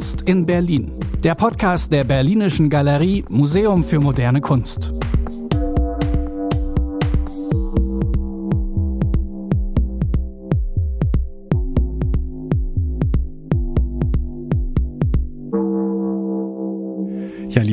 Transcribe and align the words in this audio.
Kunst 0.00 0.22
in 0.22 0.46
Berlin. 0.46 0.92
Der 1.22 1.34
Podcast 1.34 1.92
der 1.92 2.04
Berlinischen 2.04 2.70
Galerie 2.70 3.22
Museum 3.28 3.84
für 3.84 4.00
moderne 4.00 4.40
Kunst. 4.40 4.92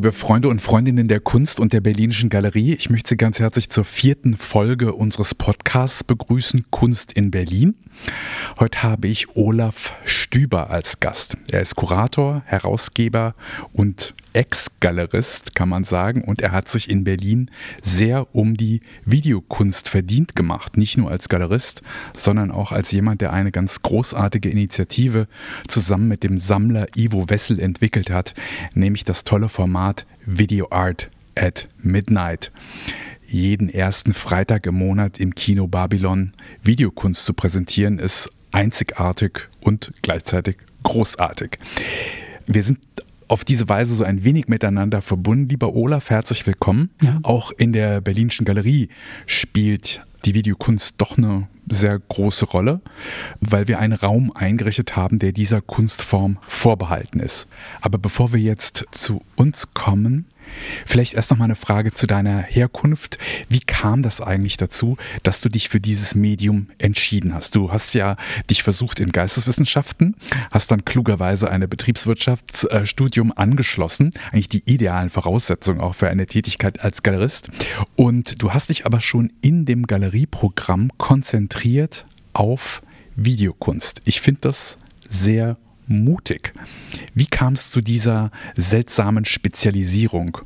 Liebe 0.08 0.18
Freunde 0.18 0.48
und 0.48 0.62
Freundinnen 0.62 1.10
der 1.10 1.20
Kunst 1.20 1.60
und 1.60 1.74
der 1.74 1.82
Berlinischen 1.82 2.30
Galerie, 2.30 2.74
ich 2.76 2.90
möchte 2.90 3.10
Sie 3.10 3.18
ganz 3.18 3.40
herzlich 3.40 3.70
zur 3.70 3.84
vierten 3.84 4.38
Folge 4.38 4.94
unseres 4.94 5.36
Podcasts 5.36 6.06
begrüßen, 6.06 6.64
Kunst 6.70 7.12
in 7.12 7.30
Berlin. 7.30 7.78
Heute 8.58 8.84
habe 8.84 9.10
ich 9.10 9.36
Olaf 9.36 9.92
Stüber 10.06 10.70
als 10.70 11.02
Gast. 11.02 11.38
Er 11.52 11.60
ist 11.60 11.76
Kurator, 11.76 12.42
Herausgeber 12.46 13.36
und 13.74 14.14
Ex-Galerist, 14.34 15.56
kann 15.56 15.70
man 15.70 15.84
sagen, 15.84 16.24
und 16.24 16.42
er 16.42 16.52
hat 16.52 16.70
sich 16.70 16.90
in 16.90 17.04
Berlin 17.04 17.50
sehr 17.82 18.36
um 18.36 18.58
die 18.58 18.82
Videokunst 19.06 19.90
verdient 19.90 20.36
gemacht. 20.36 20.78
Nicht 20.78 20.98
nur 20.98 21.10
als 21.10 21.30
Galerist, 21.30 21.82
sondern 22.16 22.52
auch 22.52 22.72
als 22.72 22.92
jemand, 22.92 23.22
der 23.22 23.34
eine 23.34 23.52
ganz 23.52 23.82
großartige 23.82 24.50
Initiative 24.50 25.28
zusammen 25.68 26.08
mit 26.08 26.24
dem 26.24 26.38
Sammler 26.38 26.88
Ivo 26.96 27.30
Wessel 27.30 27.60
entwickelt 27.60 28.10
hat, 28.10 28.34
nämlich 28.74 29.04
das 29.04 29.24
tolle 29.24 29.50
Format 29.50 30.06
Video 30.26 30.68
Art 30.72 31.10
at 31.36 31.68
Midnight 31.82 32.52
jeden 33.28 33.70
ersten 33.70 34.14
Freitag 34.14 34.66
im 34.66 34.76
Monat 34.76 35.20
im 35.20 35.36
Kino 35.36 35.68
Babylon 35.68 36.34
Videokunst 36.64 37.26
zu 37.26 37.34
präsentieren, 37.34 38.00
ist 38.00 38.32
einzigartig 38.52 39.50
und 39.60 39.92
gleichzeitig 40.02 40.58
großartig. 40.84 41.60
Wir 42.46 42.64
sind 42.64 42.80
auf 43.28 43.44
diese 43.44 43.68
Weise 43.70 43.96
so 43.96 44.04
ein 44.04 44.24
wenig 44.24 44.48
miteinander 44.48 45.02
verbunden. 45.02 45.50
Lieber 45.50 45.74
Olaf, 45.74 46.10
herzlich 46.10 46.46
willkommen. 46.48 46.90
Ja. 47.02 47.20
Auch 47.24 47.52
in 47.52 47.74
der 47.74 48.02
Berlinischen 48.02 48.46
Galerie 48.46 48.90
spielt 49.26 50.02
die 50.26 50.34
Videokunst 50.34 50.96
doch 50.98 51.18
eine 51.18 51.48
sehr 51.70 52.00
große 52.00 52.46
Rolle, 52.46 52.82
weil 53.42 53.68
wir 53.68 53.80
einen 53.80 53.94
Raum 53.94 54.32
eingerichtet 54.34 54.96
haben, 54.96 55.20
der 55.20 55.32
dieser 55.32 55.62
Kunstform 55.62 56.38
vorbehalten 56.42 57.20
ist. 57.20 57.48
Aber 57.82 57.98
bevor 57.98 58.34
wir 58.34 58.40
jetzt 58.40 58.86
zu 58.92 59.22
uns 59.36 59.74
kommen, 59.74 60.26
Vielleicht 60.86 61.14
erst 61.14 61.32
noch 61.32 61.38
mal 61.38 61.46
eine 61.46 61.56
Frage 61.56 61.94
zu 61.94 62.08
deiner 62.08 62.42
Herkunft. 62.42 63.18
Wie 63.50 63.60
kam 63.60 64.04
das 64.04 64.22
eigentlich 64.22 64.58
dazu, 64.58 64.98
dass 65.24 65.42
du 65.42 65.50
dich 65.50 65.70
für 65.70 65.80
dieses 65.80 66.16
Medium 66.16 66.68
entschieden 66.78 67.34
hast? 67.34 67.56
Du 67.56 67.72
hast 67.72 67.94
ja 67.94 68.16
dich 68.50 68.64
versucht 68.64 69.00
in 69.00 69.12
Geisteswissenschaften, 69.12 70.16
hast 70.52 70.72
dann 70.72 70.86
klugerweise 70.86 71.50
eine 71.50 71.68
Betriebswirtschaftsstudium 71.68 73.34
angeschlossen, 73.36 74.12
eigentlich 74.32 74.50
die 74.50 74.64
idealen 74.66 75.10
Voraussetzungen 75.10 75.82
auch 75.82 75.96
für 75.96 76.10
eine 76.10 76.28
Tätigkeit 76.28 76.82
als 76.82 77.04
Galerist. 77.04 77.50
Und 77.96 78.42
du 78.42 78.54
hast 78.54 78.70
dich 78.70 78.86
aber 78.86 79.02
schon 79.02 79.32
in 79.42 79.66
dem 79.66 79.88
Galerieprogramm 79.88 80.92
konzentriert 80.98 82.06
auf 82.34 82.82
Videokunst. 83.16 84.02
Ich 84.06 84.22
finde 84.22 84.42
das 84.42 84.78
sehr 85.10 85.58
mutig. 85.88 86.54
Wie 87.14 87.26
kam 87.26 87.54
es 87.54 87.72
zu 87.72 87.82
dieser 87.82 88.32
seltsamen 88.56 89.26
Spezialisierung? 89.26 90.40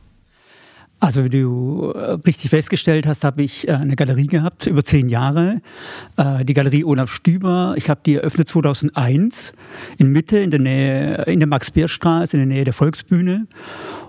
Also 1.01 1.23
wie 1.23 1.29
du 1.29 1.93
äh, 1.95 2.11
richtig 2.27 2.51
festgestellt 2.51 3.07
hast, 3.07 3.23
habe 3.23 3.41
ich 3.41 3.67
äh, 3.67 3.71
eine 3.71 3.95
Galerie 3.95 4.27
gehabt, 4.27 4.67
über 4.67 4.83
zehn 4.83 5.09
Jahre. 5.09 5.59
Äh, 6.15 6.45
die 6.45 6.53
Galerie 6.53 6.83
Olaf 6.83 7.11
Stüber. 7.11 7.73
Ich 7.75 7.89
habe 7.89 8.01
die 8.05 8.17
eröffnet 8.17 8.47
2001 8.47 9.53
in 9.97 10.11
Mitte, 10.11 10.37
in 10.37 10.51
der 10.51 10.59
Nähe, 10.59 11.23
in 11.23 11.39
der 11.39 11.47
Max-Beer-Straße, 11.47 12.37
in 12.37 12.47
der 12.47 12.55
Nähe 12.55 12.65
der 12.65 12.73
Volksbühne. 12.73 13.47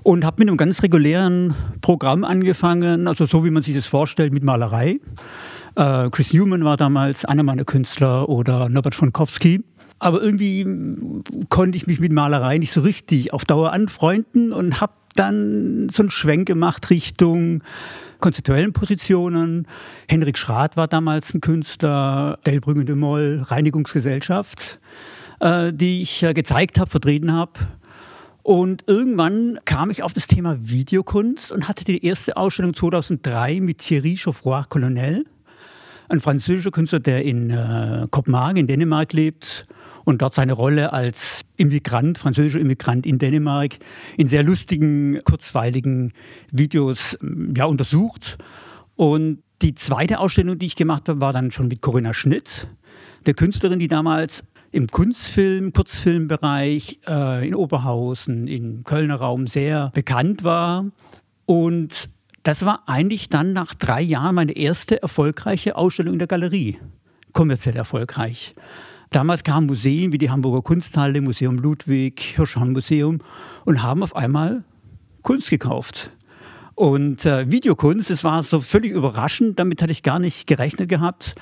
Und 0.03 0.27
habe 0.27 0.41
mit 0.41 0.49
einem 0.49 0.59
ganz 0.59 0.83
regulären 0.83 1.55
Programm 1.81 2.25
angefangen, 2.25 3.09
also 3.09 3.25
so 3.25 3.43
wie 3.43 3.51
man 3.51 3.63
sich 3.63 3.75
das 3.75 3.87
vorstellt, 3.87 4.35
mit 4.35 4.43
Malerei. 4.43 5.01
Chris 5.75 6.35
Newman 6.35 6.65
war 6.65 6.77
damals 6.77 7.25
einer 7.25 7.43
meiner 7.43 7.65
Künstler 7.65 8.29
oder 8.29 8.69
Norbert 8.69 8.95
von 8.95 9.11
Kowski. 9.11 9.65
Aber 10.03 10.21
irgendwie 10.21 10.67
konnte 11.49 11.77
ich 11.77 11.87
mich 11.87 12.01
mit 12.01 12.11
Malerei 12.11 12.59
nicht 12.59 12.73
so 12.73 12.81
richtig 12.81 13.33
auf 13.33 13.45
Dauer 13.45 13.73
anfreunden 13.73 14.53
und 14.53 14.81
habe 14.81 14.95
dann 15.15 15.89
so 15.91 16.03
einen 16.03 16.11
Schwenk 16.11 16.49
gemacht 16.49 16.91
Richtung 16.91 17.63
konzeptuellen 18.19 18.73
Positionen. 18.73 19.69
Henrik 20.09 20.39
Schrath 20.39 20.77
war 20.77 20.89
damals 20.89 21.33
ein 21.35 21.41
Künstler, 21.41 22.41
Delbrügge 22.45 22.85
de 22.85 22.97
Moll, 22.97 23.45
Reinigungsgesellschaft, 23.47 24.81
äh, 25.39 25.73
die 25.73 26.03
ich 26.03 26.25
äh, 26.25 26.35
gezeigt 26.35 26.81
habe, 26.81 26.91
vertreten 26.91 27.33
habe. 27.33 27.53
Und 28.43 28.83
irgendwann 28.89 29.61
kam 29.65 29.91
ich 29.91 30.03
auf 30.03 30.13
das 30.13 30.27
Thema 30.27 30.57
Videokunst 30.61 31.53
und 31.53 31.69
hatte 31.69 31.85
die 31.85 32.05
erste 32.05 32.37
Ausstellung 32.37 32.75
2003 32.75 33.61
mit 33.61 33.79
Thierry 33.79 34.15
Geoffroy 34.15 34.65
Colonel, 34.69 35.27
ein 36.09 36.21
französischer 36.21 36.71
Künstler, 36.71 37.01
der 37.01 37.25
in 37.25 37.51
äh, 37.51 38.07
Kopenhagen 38.11 38.57
in 38.57 38.67
Dänemark 38.67 39.13
lebt 39.13 39.67
und 40.05 40.23
dort 40.23 40.35
seine 40.35 40.53
Rolle 40.53 40.93
als 40.93 41.43
Immigrant, 41.57 42.19
französischer 42.19 42.61
Immigrant 42.61 43.07
in 43.07 43.19
Dänemark, 43.19 43.79
in 44.17 44.27
sehr 44.27 44.43
lustigen, 44.43 45.21
kurzweiligen 45.25 46.13
Videos 46.51 47.17
ähm, 47.23 47.55
ja, 47.57 47.65
untersucht. 47.67 48.39
Und 48.97 49.43
die 49.63 49.75
zweite 49.75 50.19
Ausstellung, 50.19 50.59
die 50.59 50.67
ich 50.67 50.77
gemacht 50.77 51.09
habe, 51.09 51.21
war 51.21 51.33
dann 51.33 51.51
schon 51.51 51.69
mit 51.69 51.81
Corinna 51.81 52.15
Schnitt, 52.15 52.69
der 53.27 53.35
Künstlerin, 53.35 53.79
die 53.79 53.89
damals 53.89 54.45
im 54.73 54.89
Kunstfilm, 54.89 55.73
Kurzfilmbereich 55.73 57.01
äh, 57.07 57.47
in 57.47 57.55
Oberhausen, 57.55 58.49
im 58.49 58.85
Kölner 58.85 59.17
Raum 59.17 59.47
sehr 59.47 59.91
bekannt 59.95 60.45
war. 60.45 60.87
Und 61.47 62.09
das 62.43 62.65
war 62.65 62.83
eigentlich 62.87 63.29
dann 63.29 63.53
nach 63.53 63.75
drei 63.75 64.01
Jahren 64.01 64.35
meine 64.35 64.53
erste 64.53 65.01
erfolgreiche 65.03 65.77
Ausstellung 65.77 66.15
in 66.15 66.19
der 66.19 66.29
Galerie. 66.29 66.79
Kommerziell 67.33 67.77
erfolgreich. 67.77 68.55
Damals 69.11 69.45
kamen 69.45 69.67
Museen 69.67 70.13
wie 70.13 70.19
die 70.19 70.31
Hamburger 70.31 70.63
Kunsthalle, 70.63 71.21
Museum 71.21 71.59
Ludwig, 71.59 72.21
Hirschhorn 72.21 72.73
Museum 72.73 73.21
und 73.65 73.83
haben 73.83 74.03
auf 74.03 74.17
einmal 74.17 74.65
Kunst 75.23 75.51
gekauft. 75.51 76.11
Und 76.75 77.27
äh, 77.27 77.51
Videokunst, 77.51 78.11
das 78.11 78.25
war 78.25 78.43
so 78.43 78.61
völlig 78.61 78.93
überraschend, 78.93 79.59
damit 79.59 79.83
hatte 79.83 79.93
ich 79.93 80.03
gar 80.03 80.19
nicht 80.19 80.47
gerechnet 80.47 80.89
gehabt. 80.89 81.35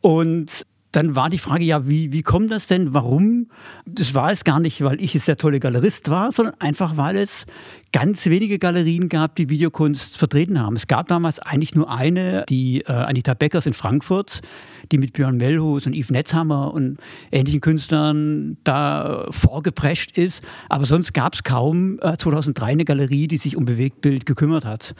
Und 0.00 0.66
dann 0.96 1.16
war 1.16 1.30
die 1.30 1.38
Frage, 1.38 1.64
ja, 1.64 1.88
wie, 1.88 2.12
wie 2.12 2.22
kommt 2.22 2.50
das 2.50 2.66
denn? 2.66 2.94
Warum? 2.94 3.48
Das 3.86 4.14
war 4.14 4.30
es 4.30 4.44
gar 4.44 4.60
nicht, 4.60 4.82
weil 4.82 5.00
ich 5.00 5.14
es 5.14 5.24
der 5.24 5.36
tolle 5.36 5.60
Galerist 5.60 6.08
war, 6.10 6.32
sondern 6.32 6.54
einfach, 6.60 6.96
weil 6.96 7.16
es 7.16 7.46
ganz 7.92 8.26
wenige 8.26 8.58
Galerien 8.58 9.08
gab, 9.08 9.36
die 9.36 9.48
Videokunst 9.48 10.16
vertreten 10.16 10.60
haben. 10.60 10.76
Es 10.76 10.86
gab 10.86 11.08
damals 11.08 11.38
eigentlich 11.38 11.74
nur 11.74 11.90
eine, 11.90 12.44
die 12.48 12.82
äh, 12.82 12.92
Anita 12.92 13.34
Beckers 13.34 13.66
in 13.66 13.72
Frankfurt, 13.72 14.40
die 14.92 14.98
mit 14.98 15.12
Björn 15.12 15.36
Mellhus 15.36 15.86
und 15.86 15.94
Yves 15.94 16.10
Netzhammer 16.10 16.72
und 16.72 16.98
ähnlichen 17.30 17.60
Künstlern 17.60 18.56
da 18.64 19.26
vorgeprescht 19.30 20.16
ist. 20.18 20.42
Aber 20.68 20.86
sonst 20.86 21.14
gab 21.14 21.34
es 21.34 21.42
kaum 21.42 21.98
äh, 22.02 22.16
2003 22.16 22.66
eine 22.66 22.84
Galerie, 22.84 23.28
die 23.28 23.36
sich 23.36 23.56
um 23.56 23.64
Bewegtbild 23.64 24.26
gekümmert 24.26 24.64
hat. 24.64 24.94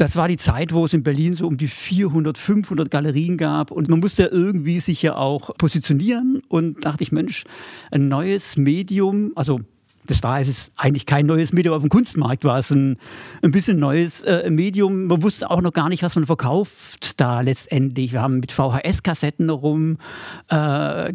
Das 0.00 0.16
war 0.16 0.28
die 0.28 0.38
Zeit, 0.38 0.72
wo 0.72 0.86
es 0.86 0.94
in 0.94 1.02
Berlin 1.02 1.34
so 1.34 1.46
um 1.46 1.58
die 1.58 1.68
400, 1.68 2.38
500 2.38 2.90
Galerien 2.90 3.36
gab 3.36 3.70
und 3.70 3.90
man 3.90 4.00
musste 4.00 4.22
irgendwie 4.22 4.80
sich 4.80 5.02
ja 5.02 5.14
auch 5.14 5.54
positionieren 5.58 6.40
und 6.48 6.86
dachte 6.86 7.02
ich, 7.02 7.12
Mensch, 7.12 7.44
ein 7.90 8.08
neues 8.08 8.56
Medium, 8.56 9.32
also 9.34 9.60
das 10.06 10.22
war 10.22 10.40
es 10.40 10.72
eigentlich 10.76 11.04
kein 11.04 11.26
neues 11.26 11.52
Medium 11.52 11.74
auf 11.74 11.82
dem 11.82 11.90
Kunstmarkt, 11.90 12.44
war 12.44 12.58
es 12.58 12.70
ein, 12.70 12.96
ein 13.42 13.50
bisschen 13.50 13.78
neues 13.78 14.22
äh, 14.22 14.48
Medium. 14.48 15.04
Man 15.04 15.22
wusste 15.22 15.50
auch 15.50 15.60
noch 15.60 15.74
gar 15.74 15.90
nicht, 15.90 16.02
was 16.02 16.14
man 16.14 16.24
verkauft 16.24 17.20
da 17.20 17.42
letztendlich. 17.42 18.14
Wir 18.14 18.22
haben 18.22 18.40
mit 18.40 18.52
VHS-Kassetten 18.52 19.48
herum 19.48 19.98
äh, 20.48 21.12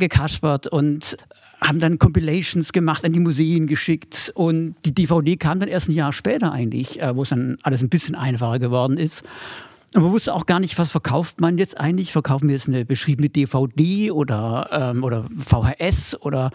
und 0.69 1.17
haben 1.61 1.79
dann 1.79 1.99
Compilations 1.99 2.73
gemacht, 2.73 3.05
an 3.05 3.13
die 3.13 3.19
Museen 3.19 3.67
geschickt 3.67 4.31
und 4.35 4.75
die 4.85 4.93
DVD 4.93 5.37
kam 5.37 5.59
dann 5.59 5.69
erst 5.69 5.89
ein 5.89 5.93
Jahr 5.93 6.13
später 6.13 6.51
eigentlich, 6.51 7.01
äh, 7.01 7.15
wo 7.15 7.23
es 7.23 7.29
dann 7.29 7.57
alles 7.63 7.81
ein 7.81 7.89
bisschen 7.89 8.15
einfacher 8.15 8.59
geworden 8.59 8.97
ist. 8.97 9.23
Und 9.95 10.03
man 10.03 10.11
wusste 10.11 10.33
auch 10.33 10.45
gar 10.45 10.59
nicht, 10.59 10.77
was 10.77 10.91
verkauft 10.91 11.39
man 11.39 11.57
jetzt 11.57 11.79
eigentlich. 11.79 12.11
Verkaufen 12.11 12.49
wir 12.49 12.55
jetzt 12.55 12.67
eine 12.67 12.83
beschriebene 12.83 13.29
DVD 13.29 14.11
oder, 14.11 14.69
ähm, 14.71 15.03
oder 15.03 15.25
VHS 15.39 16.21
oder 16.21 16.51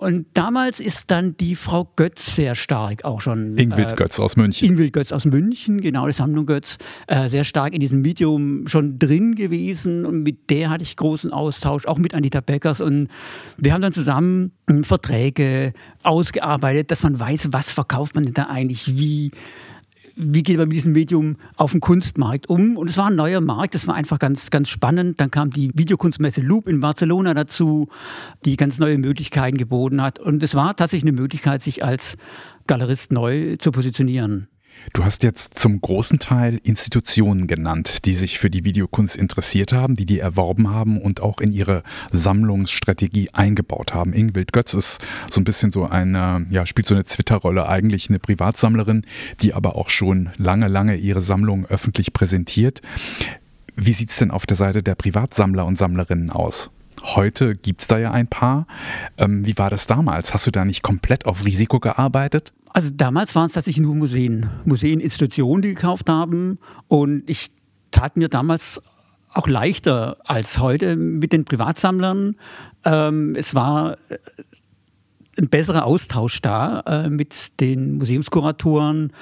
und 0.00 0.28
damals 0.32 0.80
ist 0.80 1.10
dann 1.10 1.36
die 1.36 1.54
Frau 1.54 1.86
Götz 1.94 2.34
sehr 2.34 2.54
stark 2.54 3.04
auch 3.04 3.20
schon. 3.20 3.58
Ingwild 3.58 3.92
äh, 3.92 3.96
Götz 3.96 4.18
aus 4.18 4.34
München. 4.34 4.66
Ingwild 4.66 4.94
Götz 4.94 5.12
aus 5.12 5.26
München, 5.26 5.82
genau, 5.82 6.06
die 6.06 6.14
Sammlung 6.14 6.46
Götz, 6.46 6.78
äh, 7.06 7.28
sehr 7.28 7.44
stark 7.44 7.74
in 7.74 7.80
diesem 7.80 8.00
Medium 8.00 8.66
schon 8.66 8.98
drin 8.98 9.34
gewesen. 9.34 10.06
Und 10.06 10.22
mit 10.22 10.48
der 10.48 10.70
hatte 10.70 10.84
ich 10.84 10.96
großen 10.96 11.34
Austausch, 11.34 11.84
auch 11.84 11.98
mit 11.98 12.14
Anita 12.14 12.40
Beckers. 12.40 12.80
Und 12.80 13.08
wir 13.58 13.74
haben 13.74 13.82
dann 13.82 13.92
zusammen 13.92 14.52
Verträge 14.84 15.74
ausgearbeitet, 16.02 16.90
dass 16.90 17.02
man 17.02 17.20
weiß, 17.20 17.48
was 17.50 17.70
verkauft 17.70 18.14
man 18.14 18.24
denn 18.24 18.32
da 18.32 18.44
eigentlich 18.44 18.96
wie 18.96 19.32
wie 20.16 20.42
geht 20.42 20.58
man 20.58 20.68
mit 20.68 20.76
diesem 20.76 20.92
Medium 20.92 21.36
auf 21.56 21.72
dem 21.72 21.80
Kunstmarkt 21.80 22.48
um? 22.48 22.76
Und 22.76 22.88
es 22.90 22.96
war 22.96 23.06
ein 23.06 23.14
neuer 23.14 23.40
Markt, 23.40 23.74
das 23.74 23.86
war 23.86 23.94
einfach 23.94 24.18
ganz, 24.18 24.50
ganz 24.50 24.68
spannend. 24.68 25.20
Dann 25.20 25.30
kam 25.30 25.50
die 25.50 25.70
Videokunstmesse 25.74 26.40
Loop 26.40 26.68
in 26.68 26.80
Barcelona 26.80 27.34
dazu, 27.34 27.88
die 28.44 28.56
ganz 28.56 28.78
neue 28.78 28.98
Möglichkeiten 28.98 29.56
geboten 29.56 30.02
hat. 30.02 30.18
Und 30.18 30.42
es 30.42 30.54
war 30.54 30.76
tatsächlich 30.76 31.10
eine 31.10 31.20
Möglichkeit, 31.20 31.62
sich 31.62 31.84
als 31.84 32.16
Galerist 32.66 33.12
neu 33.12 33.56
zu 33.56 33.72
positionieren. 33.72 34.48
Du 34.92 35.04
hast 35.04 35.22
jetzt 35.22 35.58
zum 35.58 35.80
großen 35.80 36.18
Teil 36.18 36.60
Institutionen 36.62 37.46
genannt, 37.46 38.04
die 38.06 38.14
sich 38.14 38.38
für 38.38 38.50
die 38.50 38.64
Videokunst 38.64 39.16
interessiert 39.16 39.72
haben, 39.72 39.94
die 39.94 40.06
die 40.06 40.18
erworben 40.18 40.70
haben 40.70 41.00
und 41.00 41.20
auch 41.20 41.40
in 41.40 41.52
ihre 41.52 41.82
Sammlungsstrategie 42.10 43.30
eingebaut 43.32 43.94
haben. 43.94 44.12
Ingwild 44.12 44.52
Götz 44.52 44.74
ist 44.74 45.00
so 45.30 45.40
ein 45.40 45.44
bisschen 45.44 45.70
so 45.70 45.84
eine, 45.84 46.46
ja, 46.50 46.66
spielt 46.66 46.86
so 46.86 46.94
eine 46.94 47.04
Twitter-Rolle, 47.04 47.68
eigentlich 47.68 48.08
eine 48.08 48.18
Privatsammlerin, 48.18 49.02
die 49.40 49.54
aber 49.54 49.76
auch 49.76 49.90
schon 49.90 50.30
lange, 50.36 50.68
lange 50.68 50.96
ihre 50.96 51.20
Sammlung 51.20 51.66
öffentlich 51.66 52.12
präsentiert. 52.12 52.80
Wie 53.76 53.92
sieht 53.92 54.10
es 54.10 54.16
denn 54.16 54.30
auf 54.30 54.46
der 54.46 54.56
Seite 54.56 54.82
der 54.82 54.94
Privatsammler 54.94 55.66
und 55.66 55.78
Sammlerinnen 55.78 56.30
aus? 56.30 56.70
Heute 57.02 57.56
gibt 57.56 57.82
es 57.82 57.86
da 57.86 57.98
ja 57.98 58.10
ein 58.10 58.26
paar. 58.26 58.66
Ähm, 59.16 59.46
wie 59.46 59.56
war 59.56 59.70
das 59.70 59.86
damals? 59.86 60.34
Hast 60.34 60.46
du 60.46 60.50
da 60.50 60.64
nicht 60.64 60.82
komplett 60.82 61.26
auf 61.26 61.44
Risiko 61.44 61.80
gearbeitet? 61.80 62.52
Also 62.72 62.90
damals 62.92 63.34
waren 63.34 63.46
es 63.46 63.52
tatsächlich 63.52 63.82
nur 63.82 63.94
Museen, 63.94 64.48
Museeninstitutionen, 64.64 65.62
die 65.62 65.70
gekauft 65.70 66.08
haben. 66.08 66.58
Und 66.88 67.28
ich 67.28 67.50
tat 67.90 68.16
mir 68.16 68.28
damals 68.28 68.80
auch 69.32 69.48
leichter 69.48 70.18
als 70.24 70.58
heute 70.58 70.96
mit 70.96 71.32
den 71.32 71.44
Privatsammlern. 71.44 72.36
Ähm, 72.84 73.34
es 73.36 73.54
war 73.54 73.96
äh, 74.08 74.18
ein 75.38 75.48
besserer 75.48 75.84
Austausch 75.84 76.40
da 76.42 76.80
äh, 76.80 77.08
mit 77.08 77.60
den 77.60 77.98
Museumskuratoren. 77.98 79.12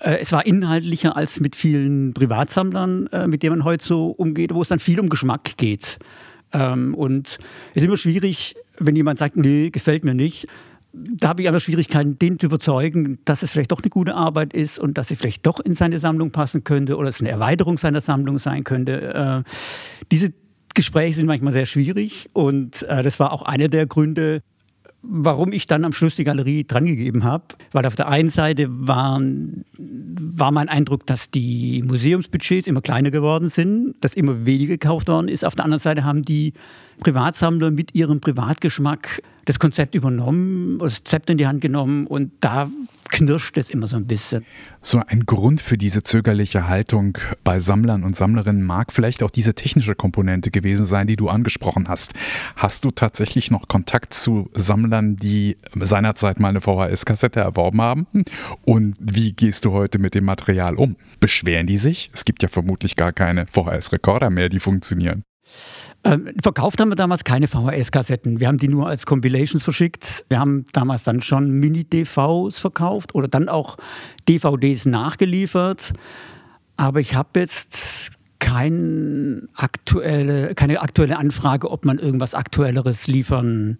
Äh, 0.00 0.18
es 0.18 0.32
war 0.32 0.46
inhaltlicher 0.46 1.16
als 1.16 1.40
mit 1.40 1.56
vielen 1.56 2.12
Privatsammlern, 2.14 3.06
äh, 3.08 3.26
mit 3.26 3.42
denen 3.42 3.58
man 3.58 3.64
heute 3.64 3.86
so 3.86 4.08
umgeht, 4.08 4.52
wo 4.52 4.62
es 4.62 4.68
dann 4.68 4.78
viel 4.78 5.00
um 5.00 5.08
Geschmack 5.08 5.56
geht. 5.56 5.98
Ähm, 6.56 6.94
und 6.94 7.38
es 7.74 7.82
ist 7.82 7.84
immer 7.84 7.96
schwierig, 7.96 8.54
wenn 8.78 8.96
jemand 8.96 9.18
sagt, 9.18 9.36
nee, 9.36 9.70
gefällt 9.70 10.04
mir 10.04 10.14
nicht, 10.14 10.46
da 10.92 11.28
habe 11.28 11.42
ich 11.42 11.48
aber 11.48 11.60
Schwierigkeiten, 11.60 12.18
den 12.18 12.38
zu 12.38 12.46
überzeugen, 12.46 13.18
dass 13.26 13.42
es 13.42 13.50
vielleicht 13.50 13.70
doch 13.70 13.82
eine 13.82 13.90
gute 13.90 14.14
Arbeit 14.14 14.54
ist 14.54 14.78
und 14.78 14.96
dass 14.96 15.08
sie 15.08 15.16
vielleicht 15.16 15.44
doch 15.46 15.60
in 15.60 15.74
seine 15.74 15.98
Sammlung 15.98 16.30
passen 16.30 16.64
könnte 16.64 16.96
oder 16.96 17.10
es 17.10 17.20
eine 17.20 17.28
Erweiterung 17.28 17.76
seiner 17.76 18.00
Sammlung 18.00 18.38
sein 18.38 18.64
könnte. 18.64 19.44
Äh, 19.46 19.50
diese 20.10 20.32
Gespräche 20.74 21.16
sind 21.16 21.26
manchmal 21.26 21.52
sehr 21.52 21.66
schwierig 21.66 22.30
und 22.32 22.82
äh, 22.84 23.02
das 23.02 23.20
war 23.20 23.32
auch 23.32 23.42
einer 23.42 23.68
der 23.68 23.86
Gründe, 23.86 24.40
warum 25.08 25.52
ich 25.52 25.66
dann 25.66 25.84
am 25.84 25.92
Schluss 25.92 26.16
die 26.16 26.24
Galerie 26.24 26.64
drangegeben 26.64 27.24
habe. 27.24 27.44
Weil 27.72 27.86
auf 27.86 27.96
der 27.96 28.08
einen 28.08 28.28
Seite 28.28 28.66
waren, 28.68 29.64
war 29.78 30.50
mein 30.50 30.68
Eindruck, 30.68 31.06
dass 31.06 31.30
die 31.30 31.82
Museumsbudgets 31.86 32.66
immer 32.66 32.80
kleiner 32.80 33.10
geworden 33.10 33.48
sind, 33.48 33.94
dass 34.00 34.14
immer 34.14 34.46
weniger 34.46 34.74
gekauft 34.74 35.08
worden 35.08 35.28
ist. 35.28 35.44
Auf 35.44 35.54
der 35.54 35.64
anderen 35.64 35.80
Seite 35.80 36.04
haben 36.04 36.22
die 36.22 36.52
Privatsammler 37.00 37.70
mit 37.70 37.94
ihrem 37.94 38.20
Privatgeschmack 38.20 39.22
das 39.46 39.60
Konzept 39.60 39.94
übernommen, 39.94 40.78
das 40.80 41.04
Zepter 41.04 41.32
in 41.32 41.38
die 41.38 41.46
Hand 41.46 41.60
genommen 41.60 42.06
und 42.06 42.32
da 42.40 42.68
knirscht 43.10 43.56
es 43.56 43.70
immer 43.70 43.86
so 43.86 43.96
ein 43.96 44.06
bisschen. 44.06 44.44
So 44.82 45.00
ein 45.06 45.24
Grund 45.24 45.60
für 45.60 45.78
diese 45.78 46.02
zögerliche 46.02 46.68
Haltung 46.68 47.16
bei 47.44 47.60
Sammlern 47.60 48.02
und 48.02 48.16
Sammlerinnen 48.16 48.64
mag 48.64 48.92
vielleicht 48.92 49.22
auch 49.22 49.30
diese 49.30 49.54
technische 49.54 49.94
Komponente 49.94 50.50
gewesen 50.50 50.84
sein, 50.84 51.06
die 51.06 51.14
du 51.14 51.28
angesprochen 51.28 51.88
hast. 51.88 52.14
Hast 52.56 52.84
du 52.84 52.90
tatsächlich 52.90 53.52
noch 53.52 53.68
Kontakt 53.68 54.12
zu 54.12 54.50
Sammlern, 54.52 55.16
die 55.16 55.56
seinerzeit 55.74 56.40
mal 56.40 56.48
eine 56.48 56.60
VHS-Kassette 56.60 57.38
erworben 57.38 57.80
haben? 57.80 58.06
Und 58.64 58.96
wie 58.98 59.32
gehst 59.32 59.64
du 59.64 59.70
heute 59.70 60.00
mit 60.00 60.16
dem 60.16 60.24
Material 60.24 60.74
um? 60.74 60.96
Beschweren 61.20 61.68
die 61.68 61.78
sich? 61.78 62.10
Es 62.12 62.24
gibt 62.24 62.42
ja 62.42 62.48
vermutlich 62.48 62.96
gar 62.96 63.12
keine 63.12 63.46
VHS-Rekorder 63.46 64.30
mehr, 64.30 64.48
die 64.48 64.60
funktionieren. 64.60 65.22
Ähm, 66.06 66.30
verkauft 66.40 66.80
haben 66.80 66.90
wir 66.90 66.96
damals 66.96 67.24
keine 67.24 67.48
VHS-Kassetten. 67.48 68.38
Wir 68.38 68.46
haben 68.46 68.58
die 68.58 68.68
nur 68.68 68.86
als 68.86 69.06
Compilations 69.06 69.64
verschickt. 69.64 70.24
Wir 70.28 70.38
haben 70.38 70.64
damals 70.72 71.02
dann 71.02 71.20
schon 71.20 71.50
Mini-DVs 71.50 72.58
verkauft 72.60 73.14
oder 73.14 73.26
dann 73.26 73.48
auch 73.48 73.76
DVDs 74.28 74.86
nachgeliefert. 74.86 75.92
Aber 76.76 77.00
ich 77.00 77.14
habe 77.14 77.40
jetzt 77.40 78.12
kein 78.38 79.48
aktuelle, 79.54 80.54
keine 80.54 80.80
aktuelle 80.80 81.18
Anfrage, 81.18 81.70
ob 81.70 81.84
man 81.84 81.98
irgendwas 81.98 82.34
Aktuelleres 82.34 83.08
liefern 83.08 83.78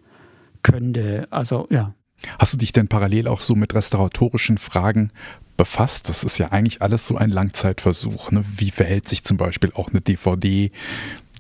könnte. 0.63 1.29
Also 1.31 1.69
ja. 1.71 1.95
Hast 2.39 2.55
du 2.55 2.57
dich 2.57 2.73
denn 2.73 2.89
parallel 2.89 3.29
auch 3.29 3.41
so 3.41 3.55
mit 3.55 3.75
restauratorischen 3.75 4.59
Fragen 4.59 5.11
befasst? 5.57 6.09
Das 6.09 6.25
ist 6.25 6.39
ja 6.39 6.49
eigentlich 6.49 6.83
alles 6.83 7.07
so 7.07 7.17
ein 7.17 7.31
Langzeitversuch. 7.31 8.33
Ne? 8.33 8.43
Wie 8.57 8.71
verhält 8.71 9.09
sich 9.09 9.23
zum 9.23 9.37
Beispiel 9.37 9.71
auch 9.75 9.91
eine 9.91 10.01
DVD? 10.01 10.73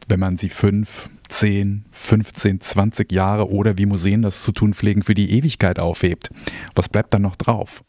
Wenn 0.08 0.20
man 0.20 0.37
sie 0.37 0.49
fünf, 0.49 1.08
zehn, 1.29 1.85
15, 1.93 2.61
20 2.61 3.12
Jahre 3.12 3.50
oder 3.50 3.79
wie 3.79 3.87
Museen 3.87 4.23
das 4.23 4.43
zu 4.43 4.53
tun 4.53 4.75
pflegen, 4.75 5.03
für 5.03 5.14
die 5.14 5.31
Ewigkeit 5.32 5.79
aufhebt. 5.79 6.31
Was 6.75 6.88
bleibt 6.88 7.12
dann 7.14 7.23
noch 7.23 7.37
drauf? 7.37 7.82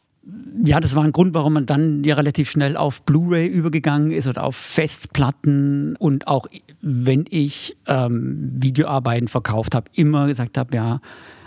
Ja, 0.66 0.80
das 0.80 0.96
war 0.96 1.04
ein 1.04 1.12
Grund, 1.12 1.34
warum 1.34 1.54
man 1.54 1.66
dann 1.66 2.04
ja 2.04 2.16
relativ 2.16 2.50
schnell 2.50 2.75
auf 2.75 3.04
Blu-ray 3.04 3.48
übergegangen 3.48 4.12
ist 4.12 4.28
oder 4.28 4.44
auf 4.44 4.56
Festplatten 4.56 5.96
und 5.98 6.28
auch 6.28 6.48
wenn 6.81 7.25
ich 7.30 7.78
ähm, 7.88 8.50
Videoarbeiten 8.54 9.28
verkauft 9.28 9.75
habe, 9.75 9.90
immer 9.94 10.28
gesagt 10.28 10.58
habe, 10.58 10.75
ja, 10.75 11.00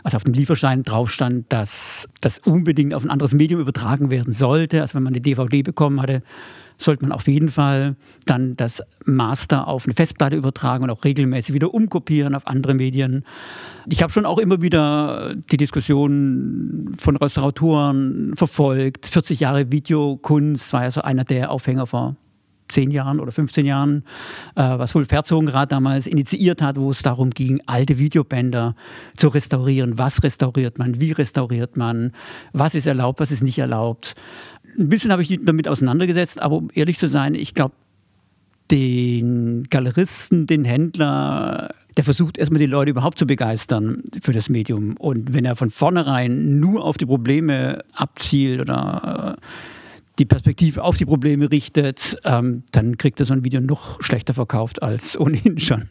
also 0.02 0.16
auf 0.16 0.24
dem 0.24 0.32
Lieferschein 0.32 0.82
drauf 0.82 1.10
stand, 1.10 1.52
dass 1.52 2.08
das 2.20 2.38
unbedingt 2.38 2.94
auf 2.94 3.04
ein 3.04 3.10
anderes 3.10 3.34
Medium 3.34 3.60
übertragen 3.60 4.10
werden 4.10 4.32
sollte. 4.32 4.80
Also 4.80 4.94
wenn 4.94 5.02
man 5.02 5.12
eine 5.12 5.20
DVD 5.20 5.62
bekommen 5.62 6.00
hatte, 6.00 6.22
sollte 6.76 7.04
man 7.04 7.12
auf 7.12 7.28
jeden 7.28 7.50
Fall 7.50 7.96
dann 8.26 8.56
das 8.56 8.82
Master 9.04 9.68
auf 9.68 9.84
eine 9.84 9.94
Festplatte 9.94 10.36
übertragen 10.36 10.84
und 10.84 10.90
auch 10.90 11.04
regelmäßig 11.04 11.54
wieder 11.54 11.74
umkopieren 11.74 12.34
auf 12.34 12.46
andere 12.46 12.74
Medien. 12.74 13.24
Ich 13.86 14.02
habe 14.02 14.12
schon 14.12 14.26
auch 14.26 14.38
immer 14.38 14.62
wieder 14.62 15.34
die 15.34 15.56
Diskussion 15.56 16.96
von 16.98 17.16
Restauratoren 17.16 18.32
verfolgt. 18.34 19.06
40 19.06 19.40
Jahre 19.40 19.70
Videokunst 19.70 20.72
war 20.72 20.84
ja 20.84 20.90
so 20.90 21.02
einer 21.02 21.24
der 21.24 21.50
Aufhänger 21.50 21.86
vor 21.86 22.16
zehn 22.70 22.90
Jahren 22.90 23.20
oder 23.20 23.32
15 23.32 23.66
Jahren, 23.66 24.04
äh, 24.54 24.62
was 24.62 24.94
Wolf 24.94 25.10
Herzogenrath 25.10 25.72
damals 25.72 26.06
initiiert 26.06 26.62
hat, 26.62 26.76
wo 26.76 26.90
es 26.90 27.02
darum 27.02 27.30
ging, 27.30 27.60
alte 27.66 27.98
Videobänder 27.98 28.74
zu 29.16 29.28
restaurieren. 29.28 29.98
Was 29.98 30.22
restauriert 30.22 30.78
man? 30.78 31.00
Wie 31.00 31.12
restauriert 31.12 31.76
man? 31.76 32.12
Was 32.52 32.74
ist 32.74 32.86
erlaubt? 32.86 33.20
Was 33.20 33.30
ist 33.30 33.42
nicht 33.42 33.58
erlaubt? 33.58 34.14
ein 34.78 34.88
bisschen 34.88 35.12
habe 35.12 35.22
ich 35.22 35.38
damit 35.42 35.68
auseinandergesetzt, 35.68 36.40
aber 36.40 36.56
um 36.56 36.68
ehrlich 36.74 36.98
zu 36.98 37.08
sein, 37.08 37.34
ich 37.34 37.54
glaube, 37.54 37.74
den 38.70 39.64
Galeristen, 39.68 40.46
den 40.46 40.64
Händler, 40.64 41.74
der 41.96 42.04
versucht 42.04 42.38
erstmal 42.38 42.60
die 42.60 42.66
Leute 42.66 42.90
überhaupt 42.90 43.18
zu 43.18 43.26
begeistern 43.26 44.04
für 44.22 44.32
das 44.32 44.48
Medium. 44.48 44.96
Und 44.96 45.32
wenn 45.34 45.44
er 45.44 45.56
von 45.56 45.70
vornherein 45.70 46.60
nur 46.60 46.84
auf 46.84 46.96
die 46.96 47.06
Probleme 47.06 47.82
abzielt 47.94 48.60
oder 48.60 49.36
äh, 49.36 49.42
die 50.20 50.26
Perspektive 50.26 50.84
auf 50.84 50.98
die 50.98 51.06
Probleme 51.06 51.50
richtet, 51.50 52.16
ähm, 52.24 52.62
dann 52.72 52.98
kriegt 52.98 53.18
er 53.20 53.26
so 53.26 53.32
ein 53.32 53.42
Video 53.42 53.60
noch 53.60 54.02
schlechter 54.02 54.34
verkauft 54.34 54.82
als 54.82 55.18
ohnehin 55.20 55.58
schon. 55.58 55.88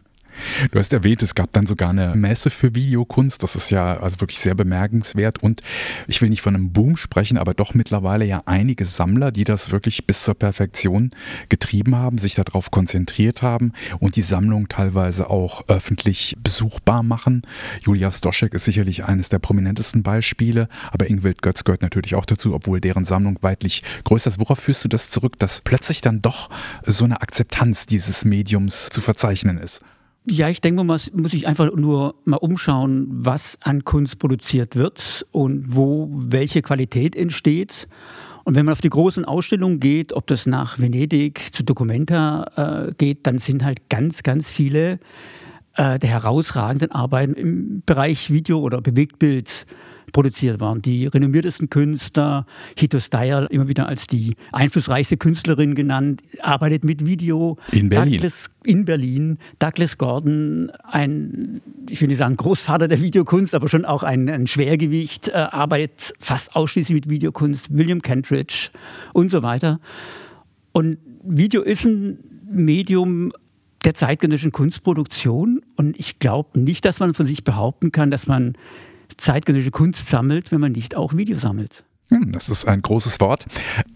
Du 0.72 0.80
hast 0.80 0.94
erwähnt, 0.94 1.22
es 1.24 1.36
gab 1.36 1.54
dann 1.54 1.68
sogar 1.68 1.90
eine 1.90 2.16
Messe 2.16 2.50
für 2.50 2.76
Videokunst. 2.76 3.44
Das 3.44 3.56
ist 3.56 3.70
ja 3.70 4.00
also 4.00 4.22
wirklich 4.22 4.40
sehr 4.40 4.56
bemerkenswert. 4.56 5.42
Und 5.42 5.62
ich 6.08 6.22
will 6.22 6.30
nicht 6.30 6.42
von 6.42 6.56
einem 6.56 6.72
Boom 6.72 6.98
sprechen, 6.98 7.38
aber 7.38 7.54
doch 7.54 7.74
mittlerweile 7.74 8.26
ja 8.26 8.44
einige 8.46 8.86
Sammler, 8.86 9.32
die 9.32 9.44
das 9.44 9.72
wirklich 9.72 10.06
bis 10.06 10.24
zur 10.24 10.36
Perfektion 10.36 11.12
getrieben 11.50 11.96
haben, 11.96 12.18
sich 12.18 12.36
darauf 12.36 12.72
konzentriert 12.72 13.42
haben 13.42 13.74
und 14.00 14.16
die 14.16 14.22
Sammlung 14.22 14.68
teilweise 14.68 15.30
auch 15.30 15.68
öffentlich 15.68 16.36
besuchbar 16.42 17.04
machen. 17.04 17.42
Julia 17.82 18.12
Stoschek 18.12 18.54
ist 18.54 18.66
sicherlich 18.66 19.06
eines 19.06 19.30
der 19.30 19.40
prominentesten 19.40 20.04
Beispiele, 20.04 20.68
aber 20.92 21.10
Ingwild 21.10 21.42
Götz 21.42 21.64
gehört 21.64 21.82
natürlich 21.82 22.16
auch 22.16 22.26
dazu, 22.26 22.54
obwohl 22.54 22.82
deren 22.82 23.06
Sammlung 23.06 23.38
weitlich 23.42 23.84
größer 24.04 24.30
ist. 24.30 24.40
Worauf 24.40 24.60
führst 24.60 24.84
du 24.84 24.88
das 24.88 25.10
zurück, 25.10 25.38
dass 25.40 25.62
plötzlich 25.62 26.02
dann 26.02 26.22
doch 26.22 26.50
so 26.84 27.06
eine 27.06 27.22
Akzeptanz 27.22 27.86
dieses 27.86 28.26
Mediums 28.26 28.90
zu 28.90 29.02
verzeichnen 29.02 29.58
ist? 29.58 29.82
Ja, 30.30 30.48
ich 30.48 30.62
denke, 30.62 30.84
man 30.84 31.00
muss 31.14 31.32
sich 31.32 31.48
einfach 31.48 31.74
nur 31.74 32.14
mal 32.24 32.38
umschauen, 32.38 33.08
was 33.10 33.58
an 33.64 33.84
Kunst 33.84 34.20
produziert 34.20 34.76
wird 34.76 35.26
und 35.32 35.76
wo 35.76 36.08
welche 36.12 36.62
Qualität 36.62 37.16
entsteht. 37.16 37.88
Und 38.44 38.56
wenn 38.56 38.66
man 38.66 38.74
auf 38.74 38.82
die 38.82 38.92
großen 38.92 39.26
Ausstellungen 39.26 39.80
geht, 39.80 40.14
ob 40.14 40.28
das 40.28 40.46
nach 40.46 40.78
Venedig 40.78 41.54
zu 41.54 41.64
Documenta 41.64 42.90
äh, 42.90 42.94
geht, 42.96 43.26
dann 43.26 43.40
sind 43.40 43.64
halt 43.64 43.90
ganz, 43.90 44.22
ganz 44.22 44.52
viele 44.52 45.00
äh, 45.76 45.98
der 45.98 46.10
herausragenden 46.10 46.92
Arbeiten 46.92 47.34
im 47.34 47.82
Bereich 47.86 48.30
Video 48.30 48.60
oder 48.60 48.82
Bewegtbild 48.82 49.66
produziert 50.12 50.60
worden. 50.60 50.82
Die 50.82 51.08
renommiertesten 51.08 51.70
Künstler, 51.70 52.46
Hito 52.78 53.00
Steyer, 53.00 53.50
immer 53.52 53.68
wieder 53.68 53.88
als 53.88 54.08
die 54.08 54.36
einflussreichste 54.52 55.18
Künstlerin 55.18 55.76
genannt, 55.76 56.22
arbeitet 56.42 56.84
mit 56.84 57.06
Video. 57.06 57.58
In 57.72 57.90
Berlin. 57.90 58.14
Douglas, 58.14 58.50
in 58.64 58.86
Berlin. 58.86 59.38
Douglas 59.60 59.98
Gordon, 59.98 60.72
ein, 60.84 61.62
ich 61.90 62.00
will 62.02 62.08
nicht 62.08 62.18
sagen 62.18 62.38
Großvater 62.38 62.88
der 62.88 63.02
Videokunst, 63.02 63.56
aber 63.56 63.70
schon 63.70 63.86
auch 63.86 64.04
ein, 64.04 64.30
ein 64.30 64.48
Schwergewicht, 64.48 65.30
äh, 65.30 65.34
arbeitet 65.34 66.14
fast 66.20 66.56
ausschließlich 66.56 66.96
mit 66.96 67.10
Videokunst. 67.10 67.76
William 67.76 68.02
Kentridge 68.02 68.70
und 69.14 69.32
so 69.32 69.44
weiter. 69.44 69.80
Und 70.72 70.98
Video 71.24 71.62
ist 71.62 71.86
ein 71.86 72.20
Medium 72.52 73.32
der 73.86 73.94
zeitgenössischen 73.94 74.52
Kunstproduktion 74.52 75.62
und 75.76 75.98
ich 75.98 76.20
glaube 76.20 76.60
nicht, 76.60 76.84
dass 76.86 77.00
man 77.00 77.14
von 77.14 77.26
sich 77.26 77.44
behaupten 77.44 77.92
kann, 77.92 78.12
dass 78.12 78.28
man 78.28 78.56
zeitgenössische 79.20 79.72
Kunst 79.72 80.08
sammelt, 80.08 80.52
wenn 80.52 80.62
man 80.62 80.72
nicht 80.72 80.96
auch 80.96 81.16
Video 81.16 81.38
sammelt. 81.38 81.84
Hm, 82.10 82.32
das 82.32 82.50
ist 82.50 82.68
ein 82.68 82.82
großes 82.82 83.20
Wort. 83.20 83.46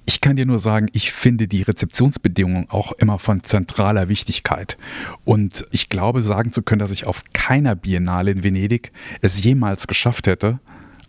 Ich 0.06 0.22
kann 0.22 0.36
dir 0.36 0.46
nur 0.46 0.60
sagen, 0.60 0.88
ich 0.94 1.12
finde 1.12 1.48
die 1.48 1.64
Rezeptionsbedingungen 1.64 2.70
auch 2.70 2.92
immer 2.94 3.18
von 3.18 3.44
zentraler 3.44 4.08
Wichtigkeit. 4.08 4.78
Und 5.26 5.66
ich 5.72 5.90
glaube, 5.90 6.22
sagen 6.22 6.54
zu 6.54 6.62
können, 6.62 6.80
dass 6.80 6.92
ich 6.92 7.08
auf 7.08 7.24
keiner 7.34 7.76
Biennale 7.76 8.32
in 8.32 8.44
Venedig 8.44 8.92
es 9.22 9.44
jemals 9.44 9.88
geschafft 9.88 10.28
hätte, 10.28 10.60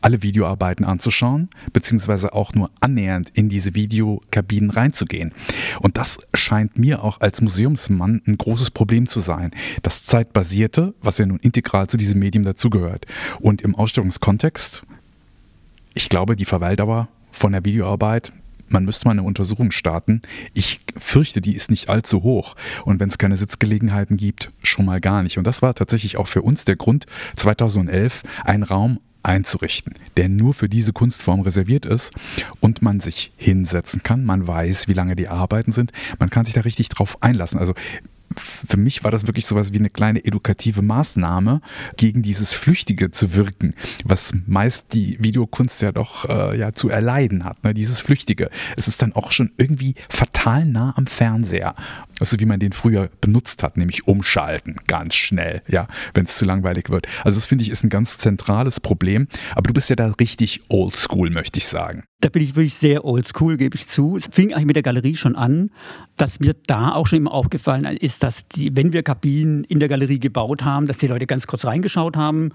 alle 0.05 0.23
Videoarbeiten 0.23 0.85
anzuschauen, 0.85 1.49
beziehungsweise 1.73 2.35
auch 2.35 2.53
nur 2.53 2.71
annähernd 2.81 3.31
in 3.33 3.49
diese 3.49 3.75
Videokabinen 3.75 4.71
reinzugehen. 4.71 5.33
Und 5.81 5.97
das 5.97 6.19
scheint 6.35 6.79
mir 6.79 7.03
auch 7.03 7.21
als 7.21 7.41
Museumsmann 7.41 8.21
ein 8.27 8.37
großes 8.37 8.71
Problem 8.71 9.09
zu 9.09 9.21
sein. 9.21 9.51
Das 9.83 10.05
Zeitbasierte, 10.05 10.93
was 11.01 11.17
ja 11.19 11.25
nun 11.25 11.39
integral 11.39 11.87
zu 11.89 11.97
diesem 11.97 12.19
Medium 12.19 12.45
dazugehört. 12.45 13.07
Und 13.41 13.63
im 13.63 13.75
Ausstellungskontext, 13.75 14.83
ich 15.95 16.11
glaube, 16.11 16.37
die 16.37 16.45
Verweildauer 16.45 17.09
von 17.31 17.53
der 17.53 17.65
Videoarbeit 17.65 18.33
man 18.67 18.87
müsste 18.87 19.07
mal 19.07 19.13
eine 19.13 19.23
Untersuchung 19.23 19.71
starten. 19.71 20.23
Ich 20.55 20.81
fürchte, 20.97 21.41
die 21.41 21.55
ist 21.55 21.71
nicht 21.71 21.91
allzu 21.91 22.23
hoch. 22.23 22.57
Und 22.85 22.99
wenn 22.99 23.11
es 23.11 23.19
keine 23.19 23.37
Sitzgelegenheiten 23.37 24.17
gibt, 24.17 24.53
schon 24.63 24.87
mal 24.87 25.01
gar 25.01 25.23
nicht. 25.23 25.37
Und 25.37 25.47
das 25.47 25.61
war 25.61 25.75
tatsächlich 25.75 26.17
auch 26.17 26.29
für 26.29 26.43
uns 26.43 26.65
der 26.65 26.77
Grund, 26.77 27.05
2011 27.37 28.23
einen 28.43 28.63
Raum 28.63 29.01
einzurichten, 29.25 29.95
der 30.17 30.29
nur 30.29 30.55
für 30.55 30.69
diese 30.69 30.93
Kunstform 30.93 31.41
reserviert 31.41 31.87
ist 31.87 32.13
und 32.61 32.83
man 32.83 33.01
sich 33.01 33.33
hinsetzen 33.37 34.03
kann. 34.03 34.25
Man 34.25 34.47
weiß, 34.47 34.89
wie 34.89 34.95
lange 34.95 35.17
die 35.17 35.29
Arbeiten 35.29 35.73
sind. 35.73 35.93
Man 36.19 36.31
kann 36.31 36.45
sich 36.45 36.55
da 36.55 36.63
richtig 36.63 36.89
drauf 36.89 37.23
einlassen. 37.23 37.59
Also 37.59 37.75
für 38.37 38.77
mich 38.77 39.05
war 39.05 39.11
das 39.11 39.27
wirklich 39.27 39.47
sowas 39.47 39.73
wie 39.73 39.79
eine 39.79 39.91
kleine 39.91 40.25
edukative 40.25 40.83
Maßnahme, 40.83 41.61
gegen 41.97 42.23
dieses 42.23 42.53
Flüchtige 42.53 43.11
zu 43.11 43.35
wirken, 43.35 43.75
was 44.05 44.33
meist 44.47 44.87
die 44.93 45.17
Videokunst 45.21 45.83
ja 45.83 45.93
doch 45.93 46.29
äh, 46.29 46.59
ja 46.59 46.73
zu 46.73 46.89
erleiden 46.89 47.45
hat. 47.45 47.63
Ne? 47.65 47.75
Dieses 47.75 48.01
Flüchtige. 48.01 48.51
Es 48.77 48.89
ist 48.89 49.03
dann 49.03 49.13
auch 49.13 49.33
schon 49.33 49.53
irgendwie 49.57 49.95
fatal 50.09 50.65
nah 50.65 50.95
am 50.97 51.07
Fernseher. 51.07 51.75
Also 52.25 52.41
wie 52.41 52.47
man 52.47 52.59
den 52.59 52.73
früher 52.73 53.11
benutzt 53.21 53.63
hat, 53.63 53.77
nämlich 53.77 54.09
umschalten, 54.09 54.77
ganz 54.87 55.15
schnell, 55.15 55.61
ja, 55.69 55.89
wenn 56.15 56.25
es 56.25 56.37
zu 56.37 56.47
langweilig 56.47 56.89
wird. 56.89 57.07
Also 57.23 57.37
das 57.37 57.45
finde 57.45 57.65
ich 57.65 57.71
ist 57.71 57.85
ein 57.85 57.91
ganz 57.91 58.17
zentrales 58.17 58.81
Problem. 58.81 59.29
Aber 59.55 59.65
du 59.65 59.75
bist 59.75 59.91
ja 59.91 59.97
da 59.97 60.11
richtig 60.13 60.63
oldschool, 60.71 61.29
möchte 61.29 61.59
ich 61.59 61.67
sagen. 61.67 62.05
Da 62.21 62.31
bin 62.31 62.41
ich 62.41 62.57
wirklich 62.57 62.73
sehr 62.73 63.05
oldschool, 63.05 63.59
gebe 63.59 63.77
ich 63.77 63.87
zu. 63.87 64.17
Es 64.17 64.27
fing 64.33 64.55
eigentlich 64.55 64.65
mit 64.65 64.77
der 64.77 64.83
Galerie 64.83 65.17
schon 65.17 65.37
an, 65.37 65.71
dass 66.17 66.41
mir 66.41 66.55
da 66.67 66.95
auch 66.95 67.07
schon 67.07 67.19
immer 67.19 67.33
aufgefallen 67.33 67.85
ist, 67.85 68.23
dass 68.23 68.49
die, 68.49 68.75
wenn 68.75 68.95
wir 68.95 69.03
Kabinen 69.03 69.65
in 69.65 69.79
der 69.79 69.91
Galerie 69.91 70.19
gebaut 70.19 70.65
haben, 70.65 70.87
dass 70.87 70.97
die 70.97 71.09
Leute 71.09 71.27
ganz 71.27 71.47
kurz 71.47 71.67
reingeschaut 71.67 72.17
haben 72.17 72.53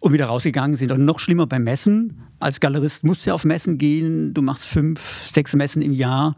und 0.00 0.12
wieder 0.12 0.26
rausgegangen 0.26 0.76
sind. 0.76 0.90
Und 0.90 1.04
noch 1.04 1.20
schlimmer 1.20 1.46
beim 1.46 1.62
Messen. 1.62 2.24
Als 2.40 2.58
Galerist 2.58 3.04
musst 3.04 3.24
du 3.28 3.32
auf 3.32 3.44
Messen 3.44 3.78
gehen. 3.78 4.34
Du 4.34 4.42
machst 4.42 4.66
fünf, 4.66 5.28
sechs 5.30 5.54
Messen 5.54 5.82
im 5.82 5.92
Jahr. 5.92 6.34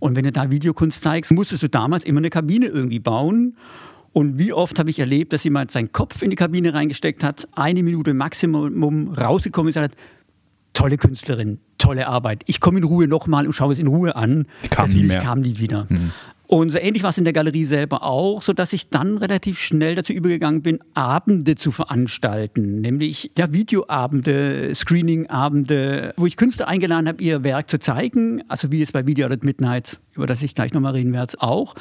Und 0.00 0.16
wenn 0.16 0.24
du 0.24 0.32
da 0.32 0.50
Videokunst 0.50 1.02
zeigst, 1.02 1.32
musstest 1.32 1.62
du 1.62 1.68
damals 1.68 2.04
immer 2.04 2.18
eine 2.18 2.30
Kabine 2.30 2.66
irgendwie 2.66 3.00
bauen. 3.00 3.56
Und 4.12 4.38
wie 4.38 4.52
oft 4.52 4.78
habe 4.78 4.90
ich 4.90 4.98
erlebt, 4.98 5.32
dass 5.32 5.44
jemand 5.44 5.70
seinen 5.70 5.92
Kopf 5.92 6.22
in 6.22 6.30
die 6.30 6.36
Kabine 6.36 6.74
reingesteckt 6.74 7.22
hat, 7.22 7.46
eine 7.52 7.82
Minute 7.82 8.14
Maximum 8.14 9.08
rausgekommen 9.08 9.70
ist 9.70 9.76
und 9.76 9.84
hat, 9.84 9.92
tolle 10.72 10.96
Künstlerin, 10.96 11.58
tolle 11.76 12.06
Arbeit. 12.06 12.42
Ich 12.46 12.60
komme 12.60 12.78
in 12.78 12.84
Ruhe 12.84 13.08
nochmal 13.08 13.46
und 13.46 13.52
schaue 13.52 13.72
es 13.72 13.78
in 13.78 13.88
Ruhe 13.88 14.14
an. 14.16 14.46
Kam 14.70 14.90
nie 14.90 15.02
mehr. 15.02 15.20
kam 15.20 15.40
nie 15.40 15.58
wieder. 15.58 15.86
Mhm. 15.88 16.12
Und 16.50 16.70
so 16.70 16.78
ähnlich 16.78 17.02
war 17.02 17.10
es 17.10 17.18
in 17.18 17.24
der 17.24 17.34
Galerie 17.34 17.66
selber 17.66 18.02
auch, 18.02 18.40
sodass 18.40 18.72
ich 18.72 18.88
dann 18.88 19.18
relativ 19.18 19.60
schnell 19.60 19.94
dazu 19.94 20.14
übergegangen 20.14 20.62
bin, 20.62 20.78
Abende 20.94 21.56
zu 21.56 21.70
veranstalten, 21.72 22.80
nämlich 22.80 23.30
ja, 23.36 23.52
Videoabende, 23.52 24.74
Screeningabende, 24.74 26.14
wo 26.16 26.24
ich 26.24 26.38
Künstler 26.38 26.66
eingeladen 26.66 27.06
habe, 27.06 27.22
ihr 27.22 27.44
Werk 27.44 27.68
zu 27.68 27.78
zeigen, 27.78 28.42
also 28.48 28.72
wie 28.72 28.80
es 28.80 28.92
bei 28.92 29.06
Video 29.06 29.26
at 29.28 29.44
Midnight, 29.44 30.00
über 30.14 30.26
das 30.26 30.42
ich 30.42 30.54
gleich 30.54 30.72
nochmal 30.72 30.94
reden 30.94 31.12
werde, 31.12 31.34
auch. 31.38 31.74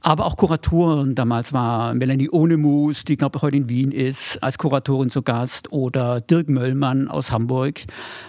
Aber 0.00 0.24
auch 0.24 0.38
Kuratoren. 0.38 1.14
Damals 1.14 1.52
war 1.52 1.92
Melanie 1.92 2.30
Ohnemus, 2.30 3.04
die 3.04 3.18
glaube 3.18 3.36
ich 3.36 3.42
heute 3.42 3.56
in 3.58 3.68
Wien 3.68 3.92
ist, 3.92 4.42
als 4.42 4.56
Kuratorin 4.56 5.10
zu 5.10 5.20
Gast, 5.20 5.70
oder 5.72 6.22
Dirk 6.22 6.48
Möllmann 6.48 7.08
aus 7.08 7.32
Hamburg, 7.32 7.80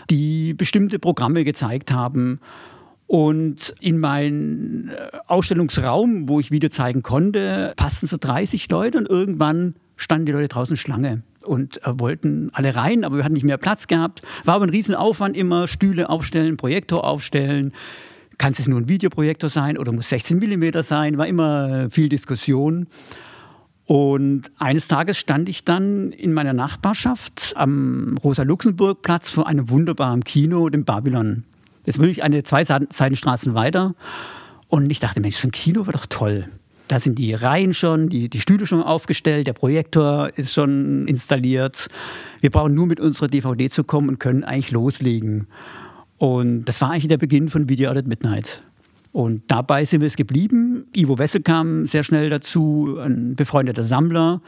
die 0.09 0.53
bestimmte 0.53 0.99
Programme 0.99 1.45
gezeigt 1.45 1.93
haben. 1.93 2.41
Und 3.07 3.73
in 3.79 3.99
meinen 3.99 4.89
äh, 4.89 5.17
Ausstellungsraum, 5.27 6.27
wo 6.27 6.41
ich 6.41 6.51
Video 6.51 6.69
zeigen 6.69 7.03
konnte, 7.03 7.73
passten 7.77 8.05
so 8.05 8.17
30 8.19 8.69
Leute 8.69 8.97
und 8.97 9.09
irgendwann 9.09 9.75
standen 9.95 10.25
die 10.25 10.33
Leute 10.33 10.49
draußen 10.49 10.75
Schlange 10.75 11.23
und 11.45 11.81
äh, 11.85 11.99
wollten 11.99 12.49
alle 12.53 12.75
rein, 12.75 13.05
aber 13.05 13.17
wir 13.17 13.23
hatten 13.23 13.33
nicht 13.33 13.45
mehr 13.45 13.57
Platz 13.57 13.87
gehabt. 13.87 14.21
War 14.43 14.55
aber 14.55 14.65
ein 14.65 14.69
Riesenaufwand 14.69 15.37
immer, 15.37 15.67
Stühle 15.67 16.09
aufstellen, 16.09 16.57
Projektor 16.57 17.05
aufstellen. 17.05 17.71
Kann 18.37 18.51
es 18.51 18.67
nur 18.67 18.79
ein 18.79 18.89
Videoprojektor 18.89 19.49
sein 19.49 19.77
oder 19.77 19.93
muss 19.93 20.09
16 20.09 20.37
mm 20.37 20.81
sein? 20.83 21.17
War 21.17 21.27
immer 21.27 21.85
äh, 21.85 21.89
viel 21.89 22.09
Diskussion. 22.09 22.87
Und 23.85 24.51
eines 24.59 24.89
Tages 24.89 25.17
stand 25.17 25.47
ich 25.47 25.63
dann 25.63 26.11
in 26.11 26.33
meiner 26.33 26.51
Nachbarschaft 26.51 27.53
am 27.55 28.17
Rosa-Luxemburg-Platz 28.21 29.29
vor 29.29 29.47
einem 29.47 29.69
wunderbaren 29.69 30.25
Kino, 30.25 30.67
dem 30.67 30.83
Babylon. 30.83 31.45
Das 31.87 31.95
ist 31.95 32.01
wirklich 32.01 32.21
eine 32.21 32.43
zwei 32.43 32.65
Seitenstraßen 32.65 33.53
weiter. 33.53 33.95
Und 34.67 34.91
ich 34.91 34.99
dachte, 34.99 35.21
Mensch, 35.21 35.37
so 35.37 35.47
ein 35.47 35.51
Kino 35.51 35.87
wäre 35.87 35.97
doch 35.97 36.05
toll. 36.05 36.49
Da 36.89 36.99
sind 36.99 37.17
die 37.17 37.33
Reihen 37.33 37.73
schon, 37.73 38.09
die, 38.09 38.29
die 38.29 38.41
Stühle 38.41 38.67
schon 38.67 38.83
aufgestellt, 38.83 39.47
der 39.47 39.53
Projektor 39.53 40.29
ist 40.35 40.53
schon 40.53 41.07
installiert. 41.07 41.87
Wir 42.41 42.49
brauchen 42.49 42.73
nur 42.73 42.87
mit 42.87 42.99
unserer 42.99 43.29
DVD 43.29 43.69
zu 43.69 43.85
kommen 43.85 44.09
und 44.09 44.19
können 44.19 44.43
eigentlich 44.43 44.71
loslegen. 44.71 45.47
Und 46.17 46.65
das 46.65 46.81
war 46.81 46.91
eigentlich 46.91 47.07
der 47.07 47.17
Beginn 47.17 47.47
von 47.47 47.69
Video 47.69 47.89
at 47.89 48.05
Midnight. 48.05 48.63
Und 49.13 49.43
dabei 49.47 49.85
sind 49.85 50.01
wir 50.01 50.07
es 50.07 50.17
geblieben. 50.17 50.87
Ivo 50.93 51.17
Wessel 51.17 51.41
kam 51.41 51.87
sehr 51.87 52.03
schnell 52.03 52.29
dazu, 52.29 52.97
ein 52.99 53.35
befreundeter 53.37 53.83
Sammler. 53.83 54.41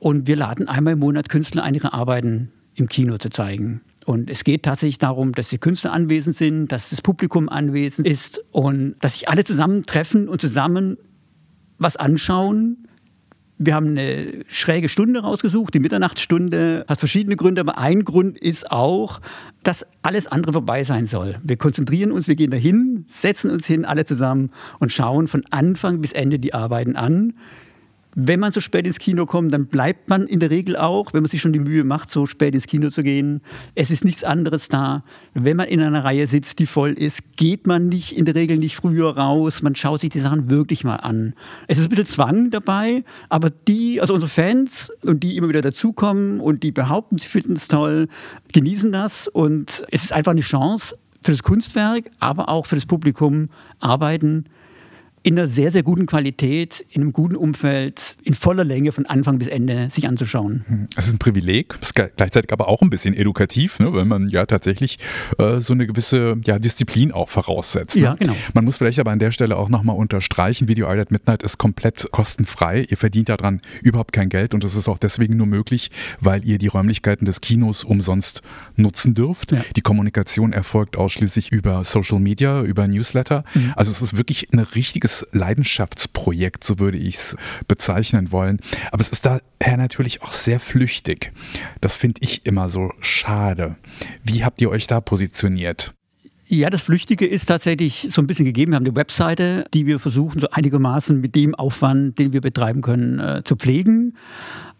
Und 0.00 0.26
wir 0.26 0.34
laden 0.34 0.66
einmal 0.66 0.94
im 0.94 0.98
Monat 0.98 1.28
Künstler 1.28 1.62
ein, 1.62 1.74
ihre 1.74 1.92
Arbeiten 1.92 2.50
im 2.74 2.88
Kino 2.88 3.18
zu 3.18 3.30
zeigen. 3.30 3.82
Und 4.04 4.30
es 4.30 4.44
geht 4.44 4.64
tatsächlich 4.64 4.98
darum, 4.98 5.32
dass 5.32 5.48
die 5.48 5.58
Künstler 5.58 5.92
anwesend 5.92 6.36
sind, 6.36 6.72
dass 6.72 6.90
das 6.90 7.02
Publikum 7.02 7.48
anwesend 7.48 8.06
ist 8.06 8.42
und 8.50 8.96
dass 9.00 9.14
sich 9.14 9.28
alle 9.28 9.44
zusammentreffen 9.44 10.28
und 10.28 10.40
zusammen 10.40 10.98
was 11.78 11.96
anschauen. 11.96 12.88
Wir 13.58 13.74
haben 13.76 13.90
eine 13.90 14.44
schräge 14.48 14.88
Stunde 14.88 15.20
rausgesucht, 15.20 15.72
die 15.72 15.78
Mitternachtsstunde 15.78 16.84
hat 16.88 16.98
verschiedene 16.98 17.36
Gründe, 17.36 17.60
aber 17.60 17.78
ein 17.78 18.04
Grund 18.04 18.38
ist 18.40 18.72
auch, 18.72 19.20
dass 19.62 19.86
alles 20.02 20.26
andere 20.26 20.52
vorbei 20.52 20.82
sein 20.82 21.06
soll. 21.06 21.36
Wir 21.44 21.56
konzentrieren 21.56 22.10
uns, 22.10 22.26
wir 22.26 22.34
gehen 22.34 22.50
dahin, 22.50 23.04
setzen 23.06 23.52
uns 23.52 23.66
hin, 23.66 23.84
alle 23.84 24.04
zusammen 24.04 24.50
und 24.80 24.90
schauen 24.90 25.28
von 25.28 25.42
Anfang 25.50 26.00
bis 26.00 26.12
Ende 26.12 26.40
die 26.40 26.54
Arbeiten 26.54 26.96
an 26.96 27.34
wenn 28.14 28.40
man 28.40 28.52
so 28.52 28.60
spät 28.60 28.86
ins 28.86 28.98
Kino 28.98 29.24
kommt, 29.26 29.52
dann 29.52 29.66
bleibt 29.66 30.08
man 30.08 30.26
in 30.26 30.40
der 30.40 30.50
Regel 30.50 30.76
auch, 30.76 31.12
wenn 31.12 31.22
man 31.22 31.30
sich 31.30 31.40
schon 31.40 31.52
die 31.52 31.60
Mühe 31.60 31.82
macht, 31.84 32.10
so 32.10 32.26
spät 32.26 32.54
ins 32.54 32.66
Kino 32.66 32.90
zu 32.90 33.02
gehen. 33.02 33.40
Es 33.74 33.90
ist 33.90 34.04
nichts 34.04 34.22
anderes 34.22 34.68
da. 34.68 35.02
Wenn 35.34 35.56
man 35.56 35.68
in 35.68 35.80
einer 35.80 36.04
Reihe 36.04 36.26
sitzt, 36.26 36.58
die 36.58 36.66
voll 36.66 36.92
ist, 36.92 37.36
geht 37.36 37.66
man 37.66 37.88
nicht 37.88 38.16
in 38.16 38.26
der 38.26 38.34
Regel 38.34 38.58
nicht 38.58 38.76
früher 38.76 39.16
raus. 39.16 39.62
Man 39.62 39.74
schaut 39.74 40.00
sich 40.02 40.10
die 40.10 40.20
Sachen 40.20 40.50
wirklich 40.50 40.84
mal 40.84 40.96
an. 40.96 41.34
Es 41.68 41.78
ist 41.78 41.86
ein 41.86 41.90
bisschen 41.90 42.06
Zwang 42.06 42.50
dabei, 42.50 43.04
aber 43.30 43.50
die, 43.50 44.00
also 44.00 44.12
unsere 44.12 44.30
Fans 44.30 44.92
und 45.04 45.22
die 45.22 45.36
immer 45.36 45.48
wieder 45.48 45.62
dazukommen 45.62 46.40
und 46.40 46.62
die 46.62 46.72
behaupten, 46.72 47.16
sie 47.16 47.28
finden 47.28 47.54
es 47.54 47.68
toll, 47.68 48.08
genießen 48.52 48.92
das 48.92 49.26
und 49.26 49.84
es 49.90 50.02
ist 50.02 50.12
einfach 50.12 50.32
eine 50.32 50.42
Chance 50.42 50.96
für 51.24 51.32
das 51.32 51.42
Kunstwerk, 51.42 52.10
aber 52.18 52.48
auch 52.48 52.66
für 52.66 52.74
das 52.74 52.84
Publikum, 52.84 53.48
arbeiten 53.80 54.46
in 55.22 55.38
einer 55.38 55.48
sehr, 55.48 55.70
sehr 55.70 55.82
guten 55.82 56.06
Qualität, 56.06 56.84
in 56.90 57.02
einem 57.02 57.12
guten 57.12 57.36
Umfeld, 57.36 58.16
in 58.24 58.34
voller 58.34 58.64
Länge 58.64 58.92
von 58.92 59.06
Anfang 59.06 59.38
bis 59.38 59.48
Ende 59.48 59.88
sich 59.90 60.08
anzuschauen. 60.08 60.64
Hm, 60.66 60.86
es 60.96 61.06
ist 61.06 61.14
ein 61.14 61.18
Privileg, 61.18 61.78
ist 61.80 61.94
gleichzeitig 61.94 62.52
aber 62.52 62.68
auch 62.68 62.82
ein 62.82 62.90
bisschen 62.90 63.14
edukativ, 63.14 63.78
ne, 63.78 63.92
weil 63.92 64.04
man 64.04 64.28
ja 64.28 64.46
tatsächlich 64.46 64.98
äh, 65.38 65.58
so 65.58 65.74
eine 65.74 65.86
gewisse 65.86 66.36
ja, 66.44 66.58
Disziplin 66.58 67.12
auch 67.12 67.28
voraussetzt. 67.28 67.96
Ne? 67.96 68.02
Ja, 68.02 68.14
genau. 68.14 68.34
Man 68.54 68.64
muss 68.64 68.78
vielleicht 68.78 68.98
aber 68.98 69.12
an 69.12 69.18
der 69.18 69.30
Stelle 69.30 69.56
auch 69.56 69.68
nochmal 69.68 69.96
unterstreichen, 69.96 70.68
Video 70.68 70.88
Art 70.88 70.98
at 70.98 71.10
Midnight 71.10 71.42
ist 71.42 71.58
komplett 71.58 72.08
kostenfrei. 72.10 72.86
Ihr 72.88 72.96
verdient 72.96 73.28
daran 73.28 73.60
überhaupt 73.82 74.12
kein 74.12 74.28
Geld 74.28 74.54
und 74.54 74.64
es 74.64 74.74
ist 74.74 74.88
auch 74.88 74.98
deswegen 74.98 75.36
nur 75.36 75.46
möglich, 75.46 75.90
weil 76.20 76.44
ihr 76.44 76.58
die 76.58 76.66
Räumlichkeiten 76.66 77.24
des 77.24 77.40
Kinos 77.40 77.84
umsonst 77.84 78.42
nutzen 78.76 79.14
dürft. 79.14 79.52
Ja. 79.52 79.64
Die 79.76 79.82
Kommunikation 79.82 80.52
erfolgt 80.52 80.96
ausschließlich 80.96 81.52
über 81.52 81.84
Social 81.84 82.18
Media, 82.18 82.62
über 82.62 82.88
Newsletter. 82.88 83.44
Mhm. 83.54 83.72
Also 83.76 83.92
es 83.92 84.02
ist 84.02 84.16
wirklich 84.16 84.48
ein 84.52 84.58
richtiges 85.12 85.26
Leidenschaftsprojekt, 85.32 86.64
so 86.64 86.78
würde 86.78 86.98
ich 86.98 87.16
es 87.16 87.36
bezeichnen 87.68 88.32
wollen. 88.32 88.58
Aber 88.90 89.02
es 89.02 89.10
ist 89.10 89.26
daher 89.26 89.76
natürlich 89.76 90.22
auch 90.22 90.32
sehr 90.32 90.60
flüchtig. 90.60 91.32
Das 91.80 91.96
finde 91.96 92.20
ich 92.22 92.46
immer 92.46 92.68
so 92.68 92.92
schade. 93.00 93.76
Wie 94.24 94.44
habt 94.44 94.60
ihr 94.60 94.70
euch 94.70 94.86
da 94.86 95.00
positioniert? 95.00 95.94
Ja, 96.46 96.68
das 96.68 96.82
Flüchtige 96.82 97.26
ist 97.26 97.46
tatsächlich 97.46 98.08
so 98.10 98.20
ein 98.20 98.26
bisschen 98.26 98.44
gegeben. 98.44 98.72
Wir 98.72 98.76
haben 98.76 98.84
eine 98.84 98.94
Webseite, 98.94 99.64
die 99.72 99.86
wir 99.86 99.98
versuchen, 99.98 100.38
so 100.38 100.48
einigermaßen 100.50 101.18
mit 101.18 101.34
dem 101.34 101.54
Aufwand, 101.54 102.18
den 102.18 102.32
wir 102.34 102.42
betreiben 102.42 102.82
können, 102.82 103.18
äh, 103.20 103.42
zu 103.44 103.56
pflegen. 103.56 104.16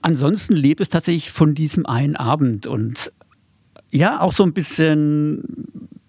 Ansonsten 0.03 0.55
lebt 0.55 0.81
es 0.81 0.91
tatsächlich 0.91 1.31
von 1.31 1.55
diesem 1.55 1.87
einen 1.87 2.17
Abend 2.17 2.67
und 2.67 3.12
ja, 3.91 4.21
auch 4.21 4.35
so 4.35 4.43
ein 4.43 4.53
bisschen, 4.53 5.43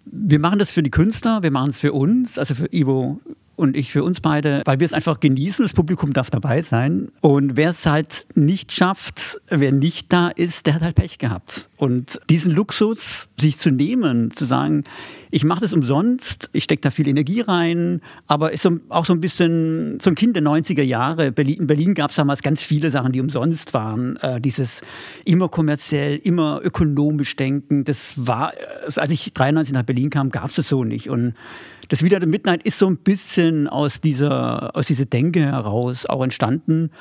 wir 0.06 0.40
machen 0.40 0.60
das 0.60 0.72
für 0.72 0.84
die 0.84 0.90
Künstler, 0.90 1.44
wir 1.44 1.52
machen 1.52 1.70
es 1.70 1.80
für 1.80 1.94
uns, 1.94 2.38
also 2.38 2.56
für 2.56 2.74
Ivo 2.74 3.22
und 3.56 3.78
ich 3.78 3.92
für 3.92 4.04
uns 4.04 4.20
beide, 4.20 4.62
weil 4.66 4.80
wir 4.80 4.86
es 4.86 4.94
einfach 4.94 5.20
genießen. 5.20 5.64
Das 5.64 5.74
Publikum 5.74 6.14
darf 6.14 6.30
dabei 6.30 6.62
sein. 6.62 7.10
Und 7.22 7.56
wer 7.56 7.70
es 7.70 7.86
halt 7.86 8.28
nicht 8.36 8.72
schafft, 8.72 9.42
wer 9.50 9.72
nicht 9.72 10.12
da 10.12 10.30
ist, 10.30 10.66
der 10.66 10.76
hat 10.76 10.82
halt 10.82 10.96
Pech 10.96 11.20
gehabt. 11.20 11.70
Und 11.78 12.20
diesen 12.30 12.54
Luxus, 12.54 13.30
sich 13.40 13.58
zu 13.58 13.70
nehmen, 13.70 14.32
zu 14.32 14.46
sagen, 14.46 14.84
ich 15.30 15.44
mache 15.44 15.62
das 15.62 15.74
umsonst, 15.74 16.50
ich 16.54 16.64
stecke 16.64 16.82
da 16.82 16.92
viel 16.92 17.08
Energie 17.08 17.42
rein, 17.42 18.02
aber 18.28 18.54
ist 18.54 18.64
so, 18.64 18.80
auch 18.90 19.06
so 19.06 19.14
ein 19.14 19.20
bisschen 19.20 20.00
so 20.00 20.10
ein 20.10 20.16
Kind 20.16 20.36
der 20.36 20.44
90er 20.44 20.84
Jahre. 20.84 21.32
Berlin, 21.32 21.58
in 21.62 21.68
Berlin 21.68 21.94
gab 21.94 22.12
es 22.12 22.16
damals 22.16 22.42
ganz 22.42 22.62
viele 22.62 22.90
Sachen, 22.90 23.12
die 23.12 23.22
umsonst 23.22 23.74
waren. 23.74 24.18
Äh, 24.18 24.42
dieses 24.42 24.82
immer 25.26 25.50
kommerziell, 25.50 26.18
immer 26.18 26.62
ökonomisch 26.64 27.36
denken, 27.36 27.84
das 27.84 28.28
war, 28.28 28.54
also 28.84 29.02
als 29.02 29.12
ich 29.12 29.34
93 29.34 29.74
nach 29.74 29.84
Berlin 29.84 30.10
kam, 30.10 30.30
gab 30.30 30.50
es 30.50 30.56
das 30.56 30.70
so 30.70 30.84
nicht. 30.84 31.10
Und 31.10 31.34
das 31.90 32.04
Wieder 32.04 32.20
the 32.20 32.28
Midnight 32.28 32.64
ist 32.64 32.78
so 32.78 32.88
ein 32.88 32.98
bisschen 32.98 33.68
aus 33.68 34.02
dieser, 34.02 34.76
aus 34.76 34.88
dieser 34.88 35.06
Denke 35.06 35.42
heraus 35.42 36.06
auch 36.06 36.24
entstanden. 36.24 36.92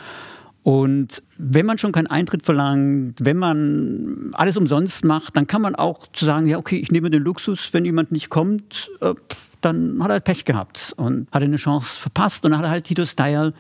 Und 0.63 1.23
wenn 1.39 1.67
man 1.67 1.79
schon 1.79 1.91
keinen 1.91 2.07
Eintritt 2.07 2.45
verlangt, 2.45 3.17
wenn 3.25 3.37
man 3.37 4.31
alles 4.35 4.57
umsonst 4.57 5.05
macht, 5.05 5.37
dann 5.37 5.47
kann 5.47 5.61
man 5.61 5.75
auch 5.75 6.07
sagen, 6.15 6.47
ja, 6.47 6.59
okay, 6.59 6.77
ich 6.77 6.93
nehme 6.93 7.11
den 7.11 7.23
Luxus, 7.23 7.73
wenn 7.73 7.85
jemand 7.85 8.13
nicht 8.13 8.31
kommt, 8.31 8.91
äh, 9.01 9.15
dann 9.61 10.03
hat 10.03 10.11
er 10.11 10.15
halt 10.15 10.25
Pech 10.25 10.45
gehabt 10.45 10.95
und 10.97 11.29
hat 11.33 11.43
eine 11.43 11.57
Chance 11.57 12.01
verpasst 12.01 12.45
und 12.45 12.53
dann 12.53 12.59
hat 12.59 12.67
er 12.67 12.71
halt 12.71 12.85
Tito 12.85 13.05
Steyr 13.05 13.53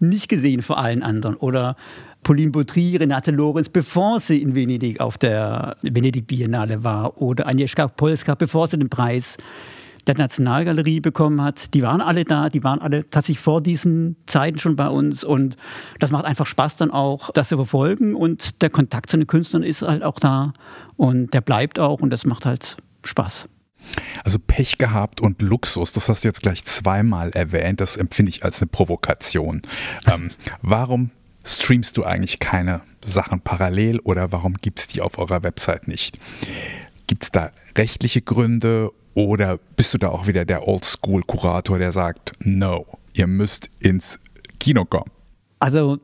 nicht 0.00 0.28
gesehen 0.28 0.62
vor 0.62 0.78
allen 0.78 1.02
anderen. 1.02 1.36
Oder 1.36 1.76
Pauline 2.22 2.50
Baudry, 2.50 2.96
Renate 2.96 3.30
Lorenz, 3.30 3.68
bevor 3.68 4.20
sie 4.20 4.42
in 4.42 4.54
Venedig 4.54 5.00
auf 5.00 5.16
der 5.18 5.76
Venedig 5.82 6.26
Biennale 6.26 6.84
war. 6.84 7.20
Oder 7.20 7.46
Agnieszka 7.46 7.88
Polska, 7.88 8.34
bevor 8.34 8.68
sie 8.68 8.78
den 8.78 8.90
Preis 8.90 9.36
der 10.10 10.24
Nationalgalerie 10.24 11.00
bekommen 11.00 11.40
hat. 11.40 11.72
Die 11.74 11.82
waren 11.82 12.00
alle 12.00 12.24
da, 12.24 12.48
die 12.48 12.64
waren 12.64 12.80
alle 12.80 13.08
tatsächlich 13.08 13.38
vor 13.38 13.62
diesen 13.62 14.16
Zeiten 14.26 14.58
schon 14.58 14.74
bei 14.74 14.88
uns 14.88 15.22
und 15.22 15.56
das 16.00 16.10
macht 16.10 16.24
einfach 16.24 16.46
Spaß 16.46 16.76
dann 16.76 16.90
auch, 16.90 17.30
das 17.32 17.48
zu 17.48 17.56
verfolgen 17.56 18.16
und 18.16 18.60
der 18.62 18.70
Kontakt 18.70 19.10
zu 19.10 19.16
den 19.16 19.26
Künstlern 19.26 19.62
ist 19.62 19.82
halt 19.82 20.02
auch 20.02 20.18
da 20.18 20.52
und 20.96 21.32
der 21.32 21.40
bleibt 21.40 21.78
auch 21.78 22.00
und 22.00 22.10
das 22.10 22.24
macht 22.24 22.44
halt 22.44 22.76
Spaß. 23.04 23.46
Also 24.24 24.38
Pech 24.38 24.78
gehabt 24.78 25.20
und 25.20 25.40
Luxus, 25.42 25.92
das 25.92 26.08
hast 26.08 26.24
du 26.24 26.28
jetzt 26.28 26.42
gleich 26.42 26.64
zweimal 26.64 27.30
erwähnt, 27.30 27.80
das 27.80 27.96
empfinde 27.96 28.30
ich 28.30 28.44
als 28.44 28.60
eine 28.60 28.68
Provokation. 28.68 29.62
Ähm, 30.06 30.32
warum 30.60 31.10
streamst 31.46 31.96
du 31.96 32.04
eigentlich 32.04 32.40
keine 32.40 32.82
Sachen 33.02 33.40
parallel 33.40 34.00
oder 34.00 34.32
warum 34.32 34.54
gibt 34.54 34.80
es 34.80 34.86
die 34.88 35.00
auf 35.00 35.18
eurer 35.18 35.42
Website 35.44 35.88
nicht? 35.88 36.18
Gibt 37.06 37.22
es 37.22 37.30
da 37.30 37.52
rechtliche 37.78 38.22
Gründe 38.22 38.90
oder 39.14 39.58
bist 39.76 39.94
du 39.94 39.98
da 39.98 40.08
auch 40.08 40.26
wieder 40.26 40.44
der 40.44 40.66
Oldschool-Kurator, 40.66 41.78
der 41.78 41.92
sagt, 41.92 42.32
no, 42.40 42.86
ihr 43.12 43.26
müsst 43.26 43.68
ins 43.80 44.18
Kino 44.58 44.84
kommen? 44.84 45.10
Also 45.58 45.98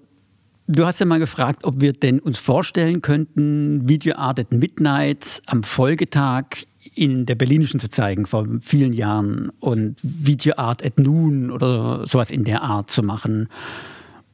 Du 0.68 0.84
hast 0.84 0.98
ja 0.98 1.06
mal 1.06 1.20
gefragt, 1.20 1.64
ob 1.64 1.80
wir 1.80 1.92
denn 1.92 2.18
uns 2.18 2.38
vorstellen 2.38 3.00
könnten, 3.00 3.88
Video 3.88 4.16
Art 4.16 4.40
at 4.40 4.52
Midnight 4.52 5.40
am 5.46 5.62
Folgetag 5.62 6.46
in 6.92 7.24
der 7.24 7.36
Berlinischen 7.36 7.78
zu 7.78 7.88
zeigen 7.88 8.26
vor 8.26 8.48
vielen 8.62 8.92
Jahren 8.92 9.52
und 9.60 9.96
Video 10.02 10.54
Art 10.56 10.84
at 10.84 10.98
Noon 10.98 11.52
oder 11.52 12.04
sowas 12.04 12.32
in 12.32 12.42
der 12.42 12.62
Art 12.62 12.90
zu 12.90 13.04
machen. 13.04 13.48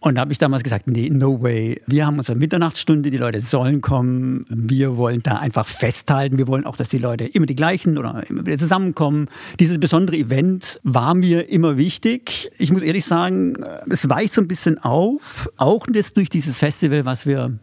Und 0.02 0.16
da 0.16 0.23
habe 0.23 0.32
ich 0.32 0.38
damals 0.38 0.64
gesagt, 0.64 0.88
nee, 0.88 1.09
no 1.11 1.40
way. 1.42 1.80
Wir 1.87 2.06
haben 2.06 2.18
unsere 2.18 2.37
Mitternachtsstunde, 2.37 3.12
die 3.12 3.18
Leute 3.18 3.40
sollen 3.40 3.81
kommen. 3.81 4.44
Wir 4.48 4.96
wollen 4.96 5.22
da 5.22 5.37
einfach 5.37 5.68
festhalten. 5.68 6.38
Wir 6.38 6.48
wollen 6.48 6.66
auch, 6.66 6.77
dass 6.77 6.88
die 6.88 6.98
Leute 6.98 7.24
immer 7.24 7.46
die 7.46 7.55
gleichen 7.55 7.96
oder 7.96 8.24
immer 8.29 8.44
wieder 8.44 8.59
zusammenkommen. 8.59 9.29
Dieses 9.61 9.79
besondere 9.79 10.16
Event 10.16 10.81
war 10.83 11.14
mir 11.14 11.48
immer 11.50 11.77
wichtig. 11.77 12.50
Ich 12.59 12.72
muss 12.72 12.83
ehrlich 12.83 13.05
sagen, 13.05 13.64
es 13.88 14.09
weicht 14.09 14.33
so 14.33 14.40
ein 14.40 14.48
bisschen 14.48 14.77
auf, 14.79 15.48
auch 15.57 15.87
jetzt 15.94 16.16
durch 16.16 16.29
dieses 16.29 16.59
Festival, 16.59 17.05
was 17.05 17.24
wir 17.24 17.57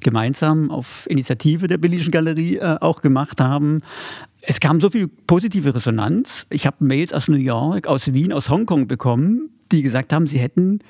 gemeinsam 0.00 0.72
auf 0.72 1.06
Initiative 1.08 1.68
der 1.68 1.78
Berlinischen 1.78 2.10
Galerie 2.10 2.56
äh, 2.56 2.78
auch 2.80 3.00
gemacht 3.00 3.40
haben. 3.40 3.82
Es 4.40 4.58
kam 4.58 4.80
so 4.80 4.90
viel 4.90 5.06
positive 5.06 5.72
Resonanz. 5.72 6.48
Ich 6.50 6.66
habe 6.66 6.84
Mails 6.84 7.12
aus 7.12 7.28
New 7.28 7.36
York, 7.36 7.86
aus 7.86 8.12
Wien, 8.12 8.32
aus 8.32 8.50
Hongkong 8.50 8.88
bekommen, 8.88 9.50
die 9.70 9.82
gesagt 9.82 10.12
haben, 10.12 10.26
sie 10.26 10.38
hätten 10.38 10.80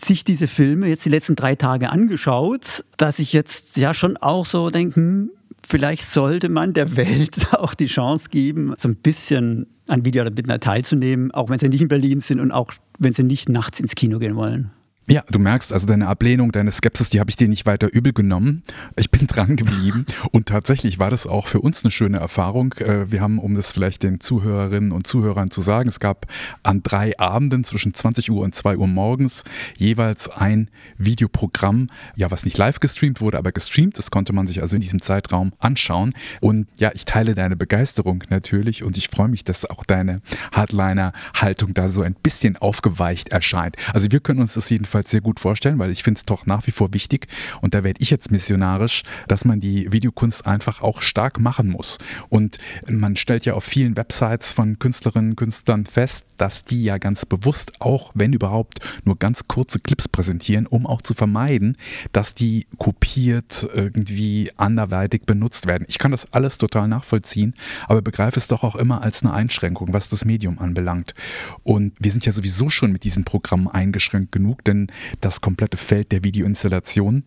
sich 0.00 0.24
diese 0.24 0.46
Filme 0.46 0.88
jetzt 0.88 1.04
die 1.04 1.10
letzten 1.10 1.36
drei 1.36 1.54
Tage 1.54 1.90
angeschaut, 1.90 2.84
dass 2.96 3.18
ich 3.18 3.32
jetzt 3.32 3.76
ja 3.76 3.94
schon 3.94 4.16
auch 4.16 4.46
so 4.46 4.70
denke, 4.70 4.96
hm, 4.96 5.30
vielleicht 5.66 6.04
sollte 6.04 6.48
man 6.48 6.72
der 6.72 6.96
Welt 6.96 7.48
auch 7.52 7.74
die 7.74 7.86
Chance 7.86 8.28
geben, 8.30 8.74
so 8.78 8.88
ein 8.88 8.96
bisschen 8.96 9.66
an 9.88 10.04
Video 10.04 10.22
oder 10.22 10.30
Bitner 10.30 10.60
teilzunehmen, 10.60 11.30
auch 11.32 11.50
wenn 11.50 11.58
sie 11.58 11.68
nicht 11.68 11.82
in 11.82 11.88
Berlin 11.88 12.20
sind 12.20 12.40
und 12.40 12.52
auch 12.52 12.72
wenn 12.98 13.12
sie 13.12 13.24
nicht 13.24 13.48
nachts 13.48 13.80
ins 13.80 13.94
Kino 13.94 14.18
gehen 14.18 14.36
wollen. 14.36 14.70
Ja, 15.08 15.24
du 15.28 15.40
merkst 15.40 15.72
also 15.72 15.84
deine 15.88 16.06
Ablehnung, 16.06 16.52
deine 16.52 16.70
Skepsis, 16.70 17.10
die 17.10 17.18
habe 17.18 17.28
ich 17.28 17.34
dir 17.34 17.48
nicht 17.48 17.66
weiter 17.66 17.92
übel 17.92 18.12
genommen. 18.12 18.62
Ich 18.96 19.10
bin 19.10 19.26
dran 19.26 19.56
geblieben 19.56 20.06
und 20.30 20.46
tatsächlich 20.46 21.00
war 21.00 21.10
das 21.10 21.26
auch 21.26 21.48
für 21.48 21.60
uns 21.60 21.82
eine 21.82 21.90
schöne 21.90 22.18
Erfahrung. 22.18 22.72
Äh, 22.74 23.10
wir 23.10 23.20
haben, 23.20 23.40
um 23.40 23.56
das 23.56 23.72
vielleicht 23.72 24.04
den 24.04 24.20
Zuhörerinnen 24.20 24.92
und 24.92 25.08
Zuhörern 25.08 25.50
zu 25.50 25.60
sagen, 25.60 25.88
es 25.88 25.98
gab 25.98 26.26
an 26.62 26.84
drei 26.84 27.18
Abenden 27.18 27.64
zwischen 27.64 27.94
20 27.94 28.30
Uhr 28.30 28.44
und 28.44 28.54
2 28.54 28.76
Uhr 28.76 28.86
morgens 28.86 29.42
jeweils 29.76 30.28
ein 30.28 30.70
Videoprogramm, 30.98 31.88
ja, 32.14 32.30
was 32.30 32.44
nicht 32.44 32.56
live 32.56 32.78
gestreamt 32.78 33.20
wurde, 33.20 33.38
aber 33.38 33.50
gestreamt. 33.50 33.98
Das 33.98 34.12
konnte 34.12 34.32
man 34.32 34.46
sich 34.46 34.62
also 34.62 34.76
in 34.76 34.82
diesem 34.82 35.02
Zeitraum 35.02 35.52
anschauen. 35.58 36.14
Und 36.40 36.68
ja, 36.78 36.92
ich 36.94 37.06
teile 37.06 37.34
deine 37.34 37.56
Begeisterung 37.56 38.22
natürlich 38.30 38.84
und 38.84 38.96
ich 38.96 39.08
freue 39.08 39.28
mich, 39.28 39.42
dass 39.42 39.68
auch 39.68 39.82
deine 39.82 40.22
Hardliner-Haltung 40.52 41.74
da 41.74 41.88
so 41.88 42.02
ein 42.02 42.14
bisschen 42.14 42.56
aufgeweicht 42.56 43.30
erscheint. 43.30 43.76
Also 43.92 44.12
wir 44.12 44.20
können 44.20 44.40
uns 44.40 44.54
das 44.54 44.70
jedenfalls 44.70 44.91
jedenfalls 44.92 45.10
sehr 45.10 45.20
gut 45.22 45.40
vorstellen, 45.40 45.78
weil 45.78 45.90
ich 45.90 46.02
finde 46.02 46.18
es 46.18 46.24
doch 46.26 46.44
nach 46.44 46.66
wie 46.66 46.70
vor 46.70 46.92
wichtig 46.92 47.26
und 47.62 47.72
da 47.72 47.82
werde 47.82 48.02
ich 48.02 48.10
jetzt 48.10 48.30
missionarisch, 48.30 49.02
dass 49.26 49.44
man 49.44 49.58
die 49.58 49.90
Videokunst 49.90 50.46
einfach 50.46 50.82
auch 50.82 51.00
stark 51.00 51.40
machen 51.40 51.68
muss. 51.68 51.98
Und 52.28 52.58
man 52.88 53.16
stellt 53.16 53.46
ja 53.46 53.54
auf 53.54 53.64
vielen 53.64 53.96
Websites 53.96 54.52
von 54.52 54.78
Künstlerinnen 54.78 55.30
und 55.30 55.36
Künstlern 55.36 55.86
fest, 55.86 56.26
dass 56.36 56.64
die 56.64 56.84
ja 56.84 56.98
ganz 56.98 57.24
bewusst 57.24 57.80
auch, 57.80 58.10
wenn 58.14 58.32
überhaupt, 58.32 58.80
nur 59.04 59.16
ganz 59.16 59.48
kurze 59.48 59.78
Clips 59.78 60.08
präsentieren, 60.08 60.66
um 60.66 60.86
auch 60.86 61.00
zu 61.00 61.14
vermeiden, 61.14 61.76
dass 62.12 62.34
die 62.34 62.66
kopiert 62.78 63.68
irgendwie 63.72 64.50
anderweitig 64.56 65.22
benutzt 65.24 65.66
werden. 65.66 65.86
Ich 65.88 65.98
kann 65.98 66.10
das 66.10 66.30
alles 66.32 66.58
total 66.58 66.88
nachvollziehen, 66.88 67.54
aber 67.86 68.02
begreife 68.02 68.38
es 68.38 68.48
doch 68.48 68.62
auch 68.62 68.76
immer 68.76 69.02
als 69.02 69.22
eine 69.22 69.32
Einschränkung, 69.32 69.92
was 69.92 70.08
das 70.08 70.24
Medium 70.24 70.58
anbelangt. 70.58 71.14
Und 71.62 71.94
wir 71.98 72.10
sind 72.10 72.26
ja 72.26 72.32
sowieso 72.32 72.68
schon 72.68 72.92
mit 72.92 73.04
diesen 73.04 73.24
Programmen 73.24 73.68
eingeschränkt 73.68 74.32
genug, 74.32 74.64
denn 74.64 74.81
das 75.20 75.40
komplette 75.40 75.76
Feld 75.76 76.12
der 76.12 76.24
Videoinstallation 76.24 77.24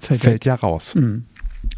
fällt, 0.00 0.20
fällt 0.20 0.44
ja 0.44 0.54
raus. 0.54 0.94
Mhm. 0.94 1.24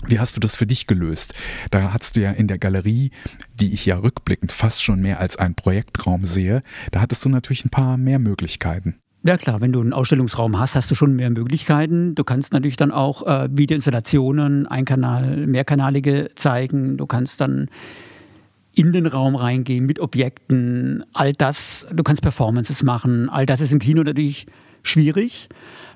Wie 0.06 0.18
hast 0.18 0.36
du 0.36 0.40
das 0.40 0.56
für 0.56 0.66
dich 0.66 0.86
gelöst? 0.86 1.34
Da 1.70 1.92
hattest 1.92 2.16
du 2.16 2.20
ja 2.20 2.30
in 2.30 2.48
der 2.48 2.58
Galerie, 2.58 3.10
die 3.54 3.72
ich 3.72 3.86
ja 3.86 3.98
rückblickend 3.98 4.52
fast 4.52 4.82
schon 4.82 5.00
mehr 5.00 5.20
als 5.20 5.36
einen 5.36 5.54
Projektraum 5.54 6.24
sehe, 6.24 6.62
da 6.90 7.00
hattest 7.00 7.24
du 7.24 7.28
natürlich 7.28 7.64
ein 7.64 7.70
paar 7.70 7.96
mehr 7.96 8.18
Möglichkeiten. 8.18 8.96
Ja 9.22 9.36
klar, 9.36 9.60
wenn 9.60 9.72
du 9.72 9.80
einen 9.80 9.92
Ausstellungsraum 9.92 10.58
hast, 10.58 10.74
hast 10.74 10.90
du 10.90 10.94
schon 10.94 11.14
mehr 11.14 11.28
Möglichkeiten. 11.28 12.14
Du 12.14 12.24
kannst 12.24 12.54
natürlich 12.54 12.78
dann 12.78 12.90
auch 12.90 13.26
äh, 13.26 13.48
Videoinstallationen, 13.52 14.66
Einkanal, 14.66 15.46
mehrkanalige 15.46 16.30
zeigen. 16.36 16.96
Du 16.96 17.04
kannst 17.04 17.40
dann 17.42 17.68
in 18.72 18.92
den 18.92 19.06
Raum 19.06 19.36
reingehen 19.36 19.84
mit 19.84 19.98
Objekten, 20.00 21.04
all 21.12 21.34
das, 21.34 21.86
du 21.92 22.02
kannst 22.02 22.22
Performances 22.22 22.82
machen, 22.82 23.28
all 23.28 23.44
das 23.44 23.60
ist 23.60 23.72
im 23.72 23.78
Kino 23.78 24.02
natürlich 24.02 24.46
schwierig. 24.82 25.48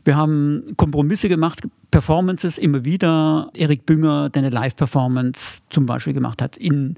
Wir 0.05 0.17
haben 0.17 0.75
Kompromisse 0.77 1.29
gemacht, 1.29 1.63
Performances 1.91 2.59
immer 2.59 2.85
wieder. 2.85 3.51
Erik 3.55 3.87
Bünger, 3.87 4.29
der 4.29 4.43
eine 4.43 4.51
Live-Performance 4.51 5.63
zum 5.71 5.87
Beispiel 5.87 6.13
gemacht 6.13 6.43
hat, 6.43 6.57
in 6.57 6.97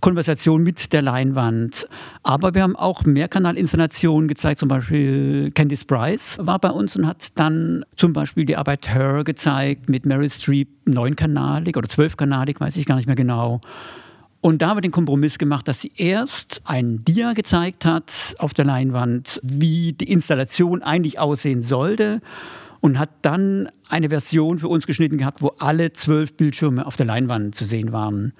Konversation 0.00 0.62
mit 0.62 0.92
der 0.92 1.00
Leinwand. 1.00 1.88
Aber 2.24 2.54
wir 2.54 2.62
haben 2.62 2.76
auch 2.76 3.04
Mehrkanalinstallationen 3.04 4.28
gezeigt, 4.28 4.58
zum 4.60 4.68
Beispiel 4.68 5.50
Candice 5.54 5.86
Bryce 5.86 6.38
war 6.42 6.58
bei 6.58 6.70
uns 6.70 6.96
und 6.96 7.06
hat 7.06 7.38
dann 7.38 7.84
zum 7.96 8.12
Beispiel 8.12 8.44
die 8.44 8.56
Arbeit 8.56 8.92
Her 8.92 9.22
gezeigt 9.24 9.88
mit 9.88 10.04
Meryl 10.04 10.28
Streep, 10.28 10.68
neunkanalig 10.84 11.76
oder 11.76 11.88
zwölfkanalig, 11.88 12.60
weiß 12.60 12.76
ich 12.76 12.84
gar 12.84 12.96
nicht 12.96 13.06
mehr 13.06 13.16
genau. 13.16 13.60
Und 14.42 14.60
da 14.60 14.68
haben 14.68 14.78
wir 14.78 14.82
den 14.82 14.90
Kompromiss 14.90 15.38
gemacht, 15.38 15.68
dass 15.68 15.80
sie 15.80 15.92
erst 15.96 16.62
ein 16.64 17.04
Dia 17.04 17.32
gezeigt 17.32 17.84
hat 17.84 18.34
auf 18.38 18.52
der 18.52 18.64
Leinwand, 18.64 19.40
wie 19.44 19.92
die 19.92 20.10
Installation 20.10 20.82
eigentlich 20.82 21.20
aussehen 21.20 21.62
sollte 21.62 22.20
und 22.80 22.98
hat 22.98 23.10
dann 23.22 23.70
eine 23.88 24.08
Version 24.08 24.58
für 24.58 24.66
uns 24.66 24.84
geschnitten 24.88 25.16
gehabt, 25.16 25.42
wo 25.42 25.52
alle 25.60 25.92
zwölf 25.92 26.36
Bildschirme 26.36 26.84
auf 26.84 26.96
der 26.96 27.06
Leinwand 27.06 27.54
zu 27.54 27.64
sehen 27.66 27.92
waren. 27.92 28.32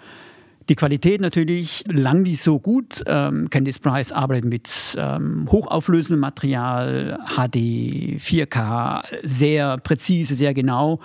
Die 0.68 0.74
Qualität 0.74 1.20
natürlich 1.20 1.84
lang 1.86 2.22
nicht 2.22 2.42
so 2.42 2.58
gut. 2.58 3.04
Ähm, 3.06 3.48
Candice 3.48 3.78
Price 3.78 4.10
arbeitet 4.10 4.50
mit 4.50 4.96
ähm, 4.98 5.46
hochauflösendem 5.52 6.18
Material, 6.18 7.20
HD, 7.36 8.18
4K, 8.18 9.04
sehr 9.22 9.78
präzise, 9.78 10.34
sehr 10.34 10.52
genau. 10.52 10.98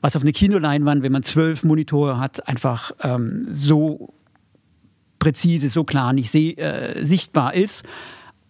Was 0.00 0.16
auf 0.16 0.22
einer 0.22 0.32
Kinoleinwand, 0.32 1.04
wenn 1.04 1.12
man 1.12 1.22
zwölf 1.22 1.62
Monitore 1.62 2.18
hat, 2.18 2.48
einfach 2.48 2.90
ähm, 3.02 3.46
so 3.48 4.12
präzise, 5.20 5.68
so 5.68 5.84
klar 5.84 6.12
nicht 6.12 6.34
äh, 6.34 7.04
sichtbar 7.04 7.54
ist. 7.54 7.84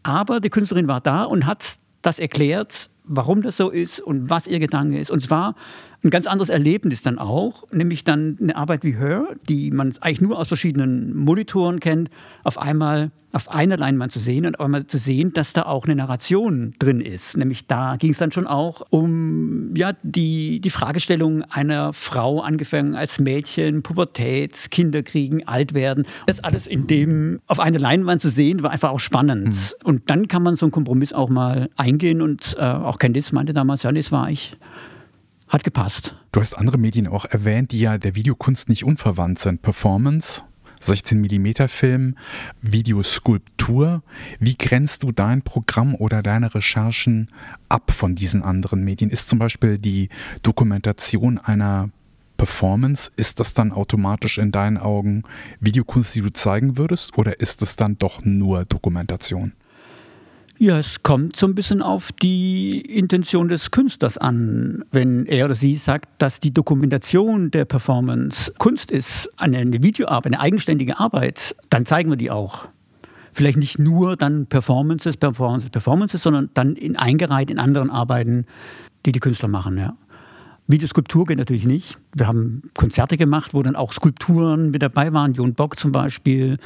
Aber 0.03 0.41
die 0.41 0.49
Künstlerin 0.49 0.89
war 0.89 1.03
da 1.03 1.25
und 1.25 1.45
hat 1.45 1.77
das 2.01 2.19
erklärt, 2.19 2.89
warum 3.05 3.43
das 3.43 3.59
so 3.59 3.69
ist 3.69 4.01
und 4.01 4.31
was 4.31 4.47
ihr 4.47 4.59
Gedanke 4.59 4.99
ist. 4.99 5.11
Und 5.11 5.23
zwar 5.23 5.55
ein 6.03 6.11
ganz 6.11 6.27
anderes 6.27 6.49
Erlebnis 6.49 7.03
dann 7.03 7.19
auch, 7.19 7.65
nämlich 7.73 8.05
dann 8.05 8.39
eine 8.41 8.57
Arbeit 8.57 8.85
wie 8.85 8.97
Her, 8.97 9.29
die 9.49 9.71
man 9.71 9.93
eigentlich 10.01 10.21
nur 10.21 10.39
aus 10.39 10.49
verschiedenen 10.49 11.15
Monitoren 11.15 11.81
kennt, 11.81 12.11
auf 12.43 12.59
einmal 12.59 13.11
auf 13.33 13.51
einer 13.51 13.77
Leinwand 13.77 14.11
zu 14.11 14.19
sehen 14.19 14.47
und 14.47 14.59
auf 14.59 14.65
einmal 14.65 14.87
zu 14.87 14.99
sehen, 14.99 15.33
dass 15.33 15.53
da 15.53 15.63
auch 15.63 15.85
eine 15.85 15.95
Narration 15.95 16.75
drin 16.79 17.01
ist. 17.01 17.37
Nämlich 17.37 17.67
da 17.67 17.97
ging 17.97 18.11
es 18.11 18.19
dann 18.19 18.33
schon 18.33 18.47
auch 18.47 18.83
um 18.91 19.75
ja, 19.77 19.93
die, 20.03 20.61
die 20.61 20.71
Fragestellung 20.71 21.43
einer 21.45 21.93
Frau, 21.93 22.41
angefangen 22.41 22.95
als 22.97 23.21
Mädchen, 23.21 23.83
Pubertät, 23.83 24.71
Kinder 24.71 25.03
kriegen, 25.03 25.47
alt 25.47 25.75
werden. 25.75 26.07
Das 26.27 26.43
alles 26.43 26.67
in 26.67 26.87
dem 26.87 27.41
auf 27.47 27.61
einer 27.61 27.79
Leinwand 27.79 28.21
zu 28.21 28.31
sehen, 28.31 28.63
war 28.63 28.71
einfach 28.71 28.91
auch 28.91 29.01
spannend. 29.01 29.49
Mhm. 29.49 29.87
Und 29.87 30.11
dann 30.11 30.27
kann 30.27 30.43
man 30.43 30.57
so 30.57 30.67
einen 30.67 30.73
Kompromiss 30.73 31.13
auch 31.13 31.29
mal 31.29 31.71
eingehen 31.77 32.23
und 32.23 32.57
äh, 32.59 32.63
auch 32.63 32.99
Candice 32.99 33.33
meinte 33.33 33.53
damals, 33.53 33.83
ja, 33.85 33.93
das 33.93 34.11
war 34.11 34.31
ich 34.31 34.57
hat 35.51 35.65
gepasst. 35.65 36.17
Du 36.33 36.41
hast 36.41 36.55
andere 36.55 36.79
Medien 36.79 37.07
auch 37.09 37.27
erwähnt, 37.27 37.73
die 37.73 37.81
ja 37.81 37.99
der 37.99 38.15
Videokunst 38.15 38.69
nicht 38.69 38.85
unverwandt 38.85 39.41
sind. 39.41 39.63
Performance, 39.63 40.45
16 40.81 41.21
mm 41.21 41.69
Film, 41.69 42.17
Videoskulptur. 42.63 44.03
Wie 44.39 44.57
grenzt 44.57 45.03
du 45.03 45.13
dein 45.13 45.43
Programm 45.43 45.95
oder 45.97 46.23
deine 46.23 46.55
Recherchen 46.55 47.29
ab 47.69 47.91
von 47.91 48.15
diesen 48.15 48.43
anderen 48.43 48.85
Medien? 48.85 49.11
Ist 49.11 49.29
zum 49.29 49.39
Beispiel 49.39 49.77
die 49.79 50.09
Dokumentation 50.43 51.39
einer 51.39 51.91
Performance, 52.37 53.11
ist 53.17 53.39
das 53.39 53.53
dann 53.53 53.71
automatisch 53.71 54.39
in 54.39 54.51
deinen 54.51 54.79
Augen 54.79 55.25
Videokunst, 55.59 56.15
die 56.15 56.23
du 56.23 56.33
zeigen 56.33 56.79
würdest, 56.79 57.19
oder 57.19 57.39
ist 57.39 57.61
es 57.61 57.77
dann 57.77 57.99
doch 57.99 58.25
nur 58.25 58.65
Dokumentation? 58.65 59.53
Ja, 60.63 60.79
es 60.79 61.03
kommt 61.03 61.37
so 61.37 61.47
ein 61.47 61.55
bisschen 61.55 61.81
auf 61.81 62.13
die 62.13 62.83
Intention 62.83 63.49
des 63.49 63.71
Künstlers 63.71 64.19
an. 64.19 64.85
Wenn 64.93 65.25
er 65.25 65.47
oder 65.47 65.55
sie 65.55 65.75
sagt, 65.77 66.11
dass 66.19 66.39
die 66.39 66.53
Dokumentation 66.53 67.51
der 67.51 67.65
Performance 67.65 68.53
Kunst 68.59 68.91
ist, 68.91 69.31
eine 69.39 69.83
Videoarbeit, 69.83 70.35
eine 70.35 70.41
eigenständige 70.43 71.01
Arbeit, 71.01 71.57
dann 71.71 71.87
zeigen 71.87 72.11
wir 72.11 72.19
die 72.19 72.31
auch. 72.31 72.69
Vielleicht 73.33 73.57
nicht 73.57 73.79
nur 73.79 74.19
dann 74.19 74.45
Performances, 74.45 75.17
Performances, 75.17 75.71
Performances, 75.71 76.23
sondern 76.23 76.51
dann 76.53 76.77
in, 76.77 76.95
eingereiht 76.95 77.51
in 77.51 77.59
anderen 77.59 77.89
Arbeiten, 77.89 78.45
die 79.07 79.13
die 79.13 79.21
Künstler 79.21 79.49
machen, 79.49 79.79
ja. 79.79 79.97
Videoskulptur 80.71 81.27
geht 81.27 81.39
natürlich 81.39 81.65
nicht. 81.65 81.99
Wir 82.15 82.27
haben 82.27 82.63
Konzerte 82.75 83.17
gemacht, 83.17 83.55
wo 83.55 83.63
dann 83.63 83.77
auch 83.77 83.93
Skulpturen 83.93 84.71
mit 84.71 84.83
dabei 84.83 85.13
waren, 85.13 85.33
Jon 85.35 85.55
Bock 85.55 85.79
zum 85.79 85.93
Beispiel. 85.93 86.59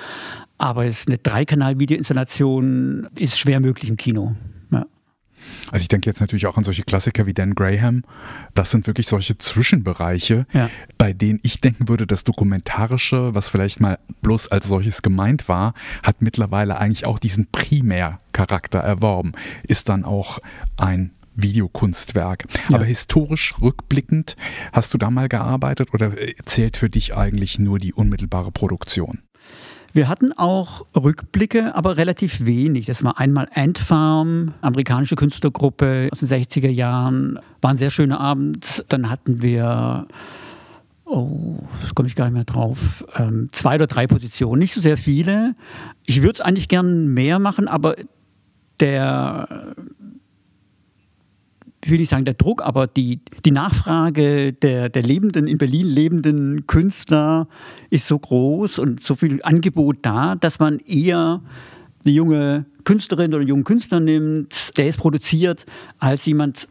Aber 0.58 0.86
es 0.86 1.00
ist 1.00 1.08
eine 1.08 1.18
Dreikanal-Videoinstallation, 1.18 3.08
ist 3.18 3.38
schwer 3.38 3.60
möglich 3.60 3.90
im 3.90 3.96
Kino. 3.96 4.34
Ja. 4.70 4.86
Also 5.70 5.82
ich 5.82 5.88
denke 5.88 6.08
jetzt 6.08 6.20
natürlich 6.20 6.46
auch 6.46 6.56
an 6.56 6.64
solche 6.64 6.82
Klassiker 6.82 7.26
wie 7.26 7.34
Dan 7.34 7.54
Graham. 7.54 8.02
Das 8.54 8.70
sind 8.70 8.86
wirklich 8.86 9.08
solche 9.08 9.38
Zwischenbereiche, 9.38 10.46
ja. 10.52 10.70
bei 10.98 11.12
denen 11.12 11.40
ich 11.42 11.60
denken 11.60 11.88
würde, 11.88 12.06
das 12.06 12.24
Dokumentarische, 12.24 13.34
was 13.34 13.50
vielleicht 13.50 13.80
mal 13.80 13.98
bloß 14.22 14.48
als 14.48 14.68
solches 14.68 15.02
gemeint 15.02 15.48
war, 15.48 15.74
hat 16.02 16.22
mittlerweile 16.22 16.78
eigentlich 16.78 17.06
auch 17.06 17.18
diesen 17.18 17.46
Primärcharakter 17.50 18.78
erworben. 18.78 19.32
Ist 19.62 19.88
dann 19.88 20.04
auch 20.04 20.38
ein 20.76 21.10
Videokunstwerk. 21.34 22.46
Ja. 22.68 22.76
Aber 22.76 22.84
historisch 22.84 23.54
rückblickend, 23.60 24.36
hast 24.72 24.94
du 24.94 24.98
da 24.98 25.10
mal 25.10 25.28
gearbeitet 25.28 25.92
oder 25.92 26.12
zählt 26.44 26.76
für 26.76 26.90
dich 26.90 27.16
eigentlich 27.16 27.58
nur 27.58 27.78
die 27.78 27.92
unmittelbare 27.92 28.50
Produktion? 28.52 29.20
Wir 29.94 30.08
hatten 30.08 30.32
auch 30.32 30.86
Rückblicke, 30.96 31.76
aber 31.76 31.96
relativ 31.96 32.44
wenig. 32.44 32.86
Das 32.86 33.04
war 33.04 33.20
einmal 33.20 33.48
Ant 33.54 33.78
Farm, 33.78 34.52
amerikanische 34.60 35.14
Künstlergruppe 35.14 36.08
aus 36.10 36.18
den 36.18 36.28
60er 36.28 36.68
Jahren. 36.68 37.38
War 37.60 37.70
ein 37.70 37.76
sehr 37.76 37.90
schöner 37.90 38.18
Abend. 38.18 38.84
Dann 38.88 39.08
hatten 39.08 39.40
wir, 39.40 40.08
oh, 41.04 41.60
das 41.80 41.94
komme 41.94 42.08
ich 42.08 42.16
gar 42.16 42.24
nicht 42.24 42.34
mehr 42.34 42.42
drauf, 42.42 43.04
ähm, 43.14 43.50
zwei 43.52 43.76
oder 43.76 43.86
drei 43.86 44.08
Positionen. 44.08 44.58
Nicht 44.58 44.74
so 44.74 44.80
sehr 44.80 44.96
viele. 44.96 45.54
Ich 46.06 46.22
würde 46.22 46.34
es 46.34 46.40
eigentlich 46.40 46.66
gern 46.66 47.14
mehr 47.14 47.38
machen, 47.38 47.68
aber 47.68 47.94
der 48.80 49.76
ich 51.84 51.90
will 51.90 51.98
nicht 51.98 52.08
sagen 52.08 52.24
der 52.24 52.34
Druck, 52.34 52.62
aber 52.62 52.86
die, 52.86 53.20
die 53.44 53.50
Nachfrage 53.50 54.54
der, 54.54 54.88
der 54.88 55.02
lebenden, 55.02 55.46
in 55.46 55.58
Berlin 55.58 55.86
lebenden 55.86 56.66
Künstler 56.66 57.46
ist 57.90 58.06
so 58.06 58.18
groß 58.18 58.78
und 58.78 59.02
so 59.02 59.14
viel 59.14 59.42
Angebot 59.42 59.98
da, 60.00 60.34
dass 60.34 60.58
man 60.58 60.78
eher 60.78 61.42
eine 62.04 62.14
junge 62.14 62.64
Künstlerin 62.84 63.32
oder 63.32 63.40
einen 63.40 63.48
jungen 63.48 63.64
Künstler 63.64 64.00
nimmt, 64.00 64.76
der 64.78 64.88
es 64.88 64.96
produziert, 64.96 65.66
als 65.98 66.24
jemand 66.24 66.68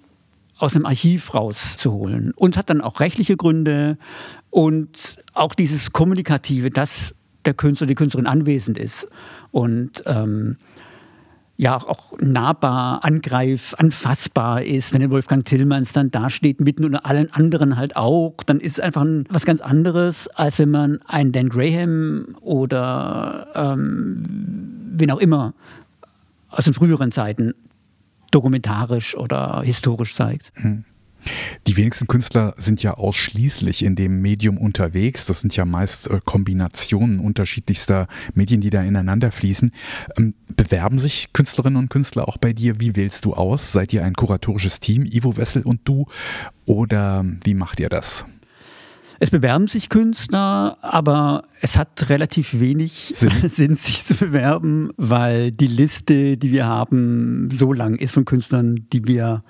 aus 0.58 0.74
dem 0.74 0.86
Archiv 0.86 1.34
rauszuholen. 1.36 2.32
Und 2.36 2.58
hat 2.58 2.72
dann 2.72 2.82
auch 2.82 3.00
rechtliche 3.00 3.38
Gründe 3.38 4.00
und 4.50 5.18
auch 5.34 5.54
dieses 5.54 5.92
Kommunikative, 5.92 6.72
dass 6.72 7.14
der 7.46 7.54
Künstler, 7.54 7.86
die 7.86 7.96
Künstlerin 7.96 8.26
anwesend 8.28 8.80
ist. 8.80 9.08
Und 9.52 10.04
ähm, 10.08 10.58
ja 11.56 11.78
auch 11.78 12.18
nahbar, 12.20 13.04
angreif, 13.04 13.76
anfassbar 13.78 14.64
ist. 14.64 14.94
Wenn 14.94 15.02
der 15.02 15.12
Wolfgang 15.12 15.46
Tillmanns 15.46 15.94
dann 15.94 16.10
dasteht, 16.10 16.60
mitten 16.60 16.84
unter 16.84 17.06
allen 17.06 17.32
anderen 17.32 17.78
halt 17.78 17.96
auch, 17.96 18.36
dann 18.46 18.60
ist 18.60 18.74
es 18.74 18.80
einfach 18.80 19.04
ein, 19.04 19.26
was 19.30 19.46
ganz 19.46 19.62
anderes, 19.62 20.28
als 20.30 20.60
wenn 20.60 20.72
man 20.72 21.00
einen 21.06 21.32
Dan 21.32 21.50
Graham 21.50 22.36
oder 22.42 23.48
ähm, 23.56 24.24
wen 24.94 25.12
auch 25.12 25.20
immer 25.20 25.54
aus 26.50 26.66
den 26.66 26.74
früheren 26.74 27.12
Zeiten 27.12 27.54
dokumentarisch 28.32 29.16
oder 29.16 29.62
historisch 29.64 30.16
zeigt. 30.16 30.52
Hm. 30.56 30.86
Die 31.68 31.78
wenigsten 31.78 32.08
Künstler 32.08 32.54
sind 32.58 32.84
ja 32.84 32.94
ausschließlich 32.96 33.84
in 33.84 33.96
dem 33.96 34.22
Medium 34.22 34.58
unterwegs. 34.58 35.26
Das 35.26 35.42
sind 35.42 35.56
ja 35.56 35.66
meist 35.66 36.10
äh, 36.10 36.20
Kombinationen 36.24 37.20
unterschiedlichster 37.20 38.08
Medien, 38.34 38.62
die 38.62 38.70
da 38.70 38.82
ineinander 38.82 39.32
fließen. 39.32 39.72
Ähm, 40.18 40.34
bewerben 40.56 40.98
sich 40.98 41.34
Künstlerinnen 41.34 41.78
und 41.78 41.90
Künstler 41.90 42.28
auch 42.28 42.38
bei 42.38 42.54
dir? 42.54 42.80
Wie 42.80 42.96
wählst 42.96 43.26
du 43.26 43.34
aus? 43.34 43.72
Seid 43.72 43.94
ihr 43.94 44.04
ein 44.04 44.14
kuratorisches 44.14 44.80
Team, 44.80 45.06
Ivo 45.06 45.38
Wessel 45.38 45.64
und 45.64 45.82
du? 45.86 46.08
Oder 46.66 47.26
wie 47.44 47.54
macht 47.54 47.80
ihr 47.80 47.90
das? 47.90 48.26
Es 49.20 49.32
bewerben 49.32 49.68
sich 49.68 49.88
Künstler, 49.88 50.78
aber 50.82 51.46
es 51.62 51.78
hat 51.78 52.10
relativ 52.10 52.60
wenig 52.60 53.14
Sinn. 53.16 53.32
Sinn, 53.48 53.76
sich 53.76 54.06
zu 54.06 54.16
bewerben, 54.16 54.90
weil 54.98 55.54
die 55.54 55.68
Liste, 55.68 56.36
die 56.36 56.52
wir 56.52 56.66
haben, 56.66 57.50
so 57.50 57.72
lang 57.72 57.96
ist 57.96 58.14
von 58.14 58.26
Künstlern, 58.26 58.86
die 58.92 59.08
wir 59.08 59.44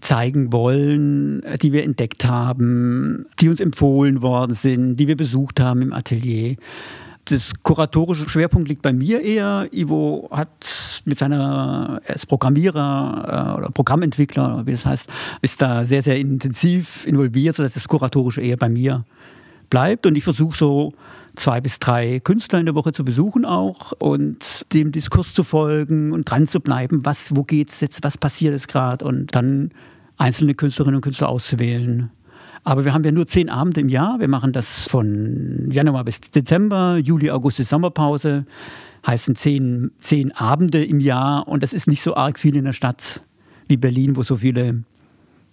zeigen 0.00 0.52
wollen, 0.52 1.42
die 1.60 1.72
wir 1.72 1.84
entdeckt 1.84 2.24
haben, 2.24 3.26
die 3.40 3.48
uns 3.48 3.60
empfohlen 3.60 4.22
worden 4.22 4.54
sind, 4.54 4.96
die 4.96 5.08
wir 5.08 5.16
besucht 5.16 5.60
haben 5.60 5.82
im 5.82 5.92
Atelier. 5.92 6.56
Das 7.24 7.52
kuratorische 7.62 8.28
Schwerpunkt 8.28 8.68
liegt 8.68 8.80
bei 8.80 8.92
mir 8.92 9.20
eher. 9.20 9.68
Ivo 9.70 10.28
hat 10.32 11.02
mit 11.04 11.18
seiner, 11.18 12.00
er 12.06 12.14
ist 12.14 12.26
Programmierer 12.26 13.54
äh, 13.56 13.58
oder 13.58 13.70
Programmentwickler, 13.70 14.64
wie 14.64 14.72
das 14.72 14.86
heißt, 14.86 15.10
ist 15.42 15.60
da 15.60 15.84
sehr, 15.84 16.00
sehr 16.00 16.16
intensiv 16.16 17.06
involviert, 17.06 17.56
sodass 17.56 17.74
das 17.74 17.86
Kuratorische 17.86 18.40
eher 18.40 18.56
bei 18.56 18.70
mir 18.70 19.04
bleibt. 19.68 20.06
Und 20.06 20.16
ich 20.16 20.24
versuche 20.24 20.56
so 20.56 20.94
zwei 21.38 21.60
bis 21.60 21.78
drei 21.78 22.20
Künstler 22.20 22.58
in 22.58 22.66
der 22.66 22.74
Woche 22.74 22.92
zu 22.92 23.04
besuchen 23.04 23.44
auch 23.44 23.92
und 23.98 24.66
dem 24.72 24.92
Diskurs 24.92 25.32
zu 25.32 25.44
folgen 25.44 26.12
und 26.12 26.30
dran 26.30 26.46
zu 26.46 26.60
bleiben, 26.60 27.04
was, 27.04 27.34
wo 27.34 27.42
geht's 27.44 27.80
jetzt, 27.80 28.02
was 28.02 28.18
passiert 28.18 28.52
jetzt 28.52 28.68
gerade 28.68 29.04
und 29.04 29.34
dann 29.34 29.70
einzelne 30.16 30.54
Künstlerinnen 30.54 30.96
und 30.96 31.02
Künstler 31.02 31.28
auszuwählen. 31.28 32.10
Aber 32.64 32.84
wir 32.84 32.92
haben 32.92 33.04
ja 33.04 33.12
nur 33.12 33.26
zehn 33.26 33.48
Abende 33.48 33.80
im 33.80 33.88
Jahr. 33.88 34.20
Wir 34.20 34.28
machen 34.28 34.52
das 34.52 34.88
von 34.88 35.70
Januar 35.70 36.04
bis 36.04 36.20
Dezember, 36.20 36.98
Juli, 36.98 37.30
August 37.30 37.60
ist 37.60 37.70
Sommerpause. 37.70 38.44
Heißen 39.06 39.36
zehn, 39.36 39.92
zehn 40.00 40.32
Abende 40.32 40.84
im 40.84 41.00
Jahr 41.00 41.46
und 41.46 41.62
das 41.62 41.72
ist 41.72 41.86
nicht 41.86 42.02
so 42.02 42.16
arg 42.16 42.38
viel 42.38 42.56
in 42.56 42.64
der 42.64 42.72
Stadt 42.72 43.22
wie 43.68 43.76
Berlin, 43.76 44.16
wo 44.16 44.22
so 44.22 44.36
viele 44.36 44.82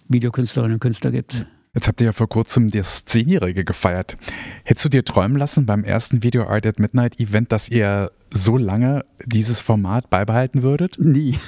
Videokünstlerinnen 0.08 0.74
und 0.74 0.80
Künstler 0.80 1.12
gibt. 1.12 1.46
Jetzt 1.76 1.88
habt 1.88 2.00
ihr 2.00 2.06
ja 2.06 2.12
vor 2.12 2.30
kurzem 2.30 2.70
das 2.70 3.04
Zehnjährige 3.04 3.62
gefeiert. 3.62 4.16
Hättest 4.64 4.86
du 4.86 4.88
dir 4.88 5.04
träumen 5.04 5.36
lassen 5.36 5.66
beim 5.66 5.84
ersten 5.84 6.22
Video 6.22 6.48
Art 6.48 6.64
at 6.64 6.78
Midnight 6.78 7.20
Event, 7.20 7.52
dass 7.52 7.68
ihr 7.68 8.10
so 8.32 8.56
lange 8.56 9.04
dieses 9.26 9.60
Format 9.60 10.08
beibehalten 10.08 10.62
würdet? 10.62 10.98
Nie. 10.98 11.38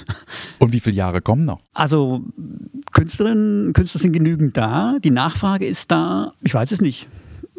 Und 0.59 0.73
wie 0.75 0.81
viele 0.81 0.97
Jahre 0.97 1.23
kommen 1.23 1.47
noch? 1.47 1.63
Also 1.73 2.23
Künstlerinnen, 2.93 3.73
Künstler 3.73 4.03
sind 4.03 4.13
genügend 4.13 4.55
da. 4.55 4.99
Die 5.03 5.11
Nachfrage 5.11 5.65
ist 5.65 5.91
da. 5.91 6.35
Ich 6.43 6.53
weiß 6.53 6.73
es 6.73 6.83
nicht. 6.83 7.09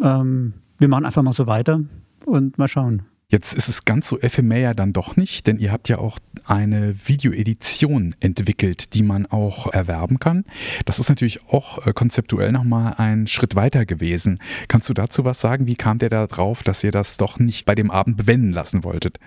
Ähm, 0.04 0.54
wir 0.78 0.90
machen 0.90 1.06
einfach 1.08 1.24
mal 1.24 1.34
so 1.34 1.48
weiter 1.48 1.82
und 2.28 2.60
mal 2.60 2.68
schauen. 2.68 3.02
Jetzt 3.32 3.54
ist 3.54 3.70
es 3.70 3.86
ganz 3.86 4.10
so 4.10 4.20
ephemer 4.20 4.74
dann 4.74 4.92
doch 4.92 5.16
nicht, 5.16 5.46
denn 5.46 5.60
ihr 5.60 5.72
habt 5.72 5.88
ja 5.88 6.00
auch 6.00 6.18
eine 6.46 6.96
Videoedition 7.06 8.16
entwickelt, 8.20 8.96
die 8.96 9.04
man 9.04 9.28
auch 9.28 9.72
erwerben 9.72 10.18
kann. 10.18 10.46
Das 10.86 10.98
ist 10.98 11.10
natürlich 11.10 11.46
auch 11.48 11.86
äh, 11.86 11.94
konzeptuell 11.94 12.52
nochmal 12.52 12.96
ein 12.98 13.28
Schritt 13.28 13.56
weiter 13.56 13.86
gewesen. 13.86 14.40
Kannst 14.68 14.90
du 14.90 14.96
dazu 14.96 15.26
was 15.26 15.40
sagen? 15.40 15.68
Wie 15.68 15.76
kam 15.76 16.00
der 16.00 16.10
da 16.10 16.26
drauf, 16.26 16.64
dass 16.64 16.84
ihr 16.84 16.90
das 16.92 17.18
doch 17.18 17.38
nicht 17.38 17.66
bei 17.66 17.76
dem 17.76 17.92
Abend 17.92 18.18
bewenden 18.18 18.52
lassen 18.52 18.84
wolltet? 18.84 19.20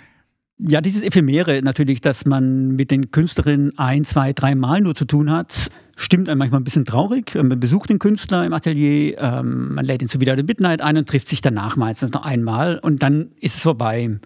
Ja, 0.58 0.80
dieses 0.80 1.04
Ephemere 1.04 1.62
natürlich, 1.62 2.00
dass 2.00 2.26
man 2.26 2.74
mit 2.74 2.90
den 2.90 3.12
Künstlerinnen 3.12 3.78
ein, 3.78 4.04
zwei, 4.04 4.32
drei 4.32 4.56
Mal 4.56 4.80
nur 4.80 4.96
zu 4.96 5.04
tun 5.04 5.30
hat, 5.30 5.70
stimmt 5.96 6.28
einem 6.28 6.38
manchmal 6.38 6.60
ein 6.60 6.64
bisschen 6.64 6.84
traurig. 6.84 7.34
Man 7.34 7.60
besucht 7.60 7.90
den 7.90 7.98
Künstler 7.98 8.44
im 8.44 8.52
Atelier, 8.52 9.18
ähm, 9.18 9.74
man 9.74 9.84
lädt 9.84 10.02
ihn 10.02 10.08
zu 10.08 10.20
wieder 10.20 10.36
der 10.36 10.44
Midnight 10.44 10.80
ein 10.80 10.96
und 10.96 11.08
trifft 11.08 11.28
sich 11.28 11.40
danach 11.40 11.76
meistens 11.76 12.12
noch 12.12 12.24
einmal 12.24 12.78
und 12.78 13.02
dann 13.02 13.30
ist 13.40 13.56
es 13.56 13.62
vorbei. 13.62 14.18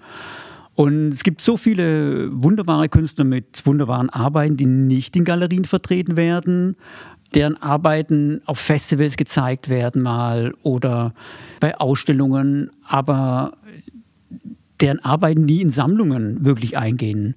Und 0.75 1.09
es 1.09 1.23
gibt 1.23 1.41
so 1.41 1.57
viele 1.57 2.29
wunderbare 2.33 2.89
Künstler 2.89 3.25
mit 3.25 3.65
wunderbaren 3.65 4.11
Arbeiten, 4.11 4.57
die 4.59 4.67
nicht 4.67 5.17
in 5.17 5.25
Galerien 5.25 5.65
vertreten 5.65 6.17
werden, 6.17 6.77
deren 7.35 7.61
Arbeiten 7.61 8.43
auf 8.45 8.59
Festivals 8.59 9.17
gezeigt 9.17 9.69
werden 9.69 10.03
mal 10.03 10.55
oder 10.63 11.15
bei 11.61 11.79
Ausstellungen, 11.79 12.71
aber 12.87 13.55
deren 14.81 14.99
Arbeiten 15.01 15.47
nie 15.47 15.63
in 15.63 15.71
Sammlungen 15.71 16.45
wirklich 16.45 16.77
eingehen. 16.77 17.35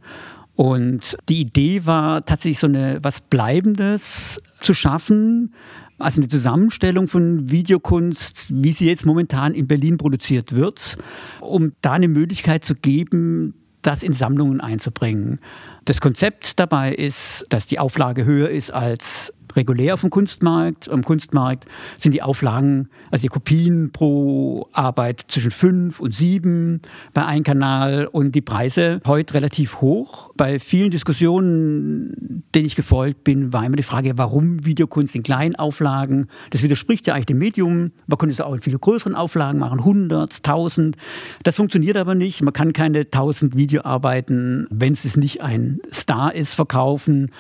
Und 0.60 1.16
die 1.30 1.40
Idee 1.40 1.86
war 1.86 2.26
tatsächlich 2.26 2.60
so 2.60 2.68
eine 2.68 3.00
was 3.02 3.22
Bleibendes 3.22 4.42
zu 4.60 4.74
schaffen, 4.74 5.54
also 6.00 6.20
eine 6.20 6.28
Zusammenstellung 6.28 7.08
von 7.08 7.50
Videokunst, 7.50 8.48
wie 8.50 8.74
sie 8.74 8.88
jetzt 8.88 9.06
momentan 9.06 9.54
in 9.54 9.70
Berlin 9.70 9.98
produziert 9.98 10.54
wird, 10.54 10.98
um 11.40 11.72
da 11.80 11.94
eine 11.94 12.10
Möglichkeit 12.10 12.66
zu 12.66 12.76
geben, 12.76 13.54
das 13.84 14.04
in 14.04 14.12
Sammlungen 14.12 14.60
einzubringen. 14.60 15.40
Das 15.86 16.02
Konzept 16.02 16.60
dabei 16.60 16.94
ist, 16.94 17.46
dass 17.48 17.66
die 17.66 17.80
Auflage 17.80 18.26
höher 18.26 18.50
ist 18.50 18.74
als 18.74 19.34
regulär 19.56 19.94
auf 19.94 20.02
dem 20.02 20.10
Kunstmarkt. 20.10 20.90
Am 20.90 21.04
Kunstmarkt 21.04 21.66
sind 21.98 22.14
die 22.14 22.22
Auflagen, 22.22 22.90
also 23.12 23.24
die 23.24 23.30
Kopien 23.30 23.92
pro 23.92 24.68
Arbeit 24.74 25.26
zwischen 25.28 25.52
fünf 25.52 26.00
und 26.00 26.14
sieben 26.14 26.82
bei 27.14 27.26
einem 27.26 27.44
Kanal 27.44 28.08
und 28.12 28.34
die 28.34 28.42
Preise 28.42 29.02
heute 29.06 29.34
relativ 29.34 29.82
hoch. 29.82 30.32
Bei 30.36 30.60
vielen 30.60 30.92
Diskussionen, 30.92 32.44
denen 32.56 32.66
ich 32.66 32.76
gefolgt 32.76 33.24
bin, 33.24 33.54
war 33.54 33.66
immer 33.66 33.76
die 33.76 33.84
Frage, 33.84 34.18
warum 34.18 34.66
Videokunst 34.66 35.16
in 35.16 35.24
kleinen 35.24 35.56
Auflagen? 35.56 36.28
Das 36.52 36.64
widerspricht 36.64 37.08
ja 37.08 37.14
eigentlich 37.14 37.28
dem 37.28 37.40
Medium. 37.40 37.92
Man 38.08 38.18
könnte 38.18 38.34
es 38.34 38.42
auch 38.42 38.54
in 38.54 38.62
viel 38.62 38.78
größeren 38.78 39.16
Auflagen 39.16 39.60
machen, 39.60 39.80
100, 39.80 40.38
1000. 40.38 40.96
Das 41.44 41.56
funktioniert 41.56 41.98
aber 41.98 42.16
nicht. 42.16 42.42
Man 42.42 42.54
kann 42.54 42.74
keine 42.74 43.00
1000 43.00 43.56
Videoarbeiten, 43.56 44.68
wenn 44.70 44.94
es 44.94 45.18
nicht 45.18 45.42
ein 45.42 45.80
Star 45.92 46.34
ist, 46.34 46.54
verkaufen 46.54 47.32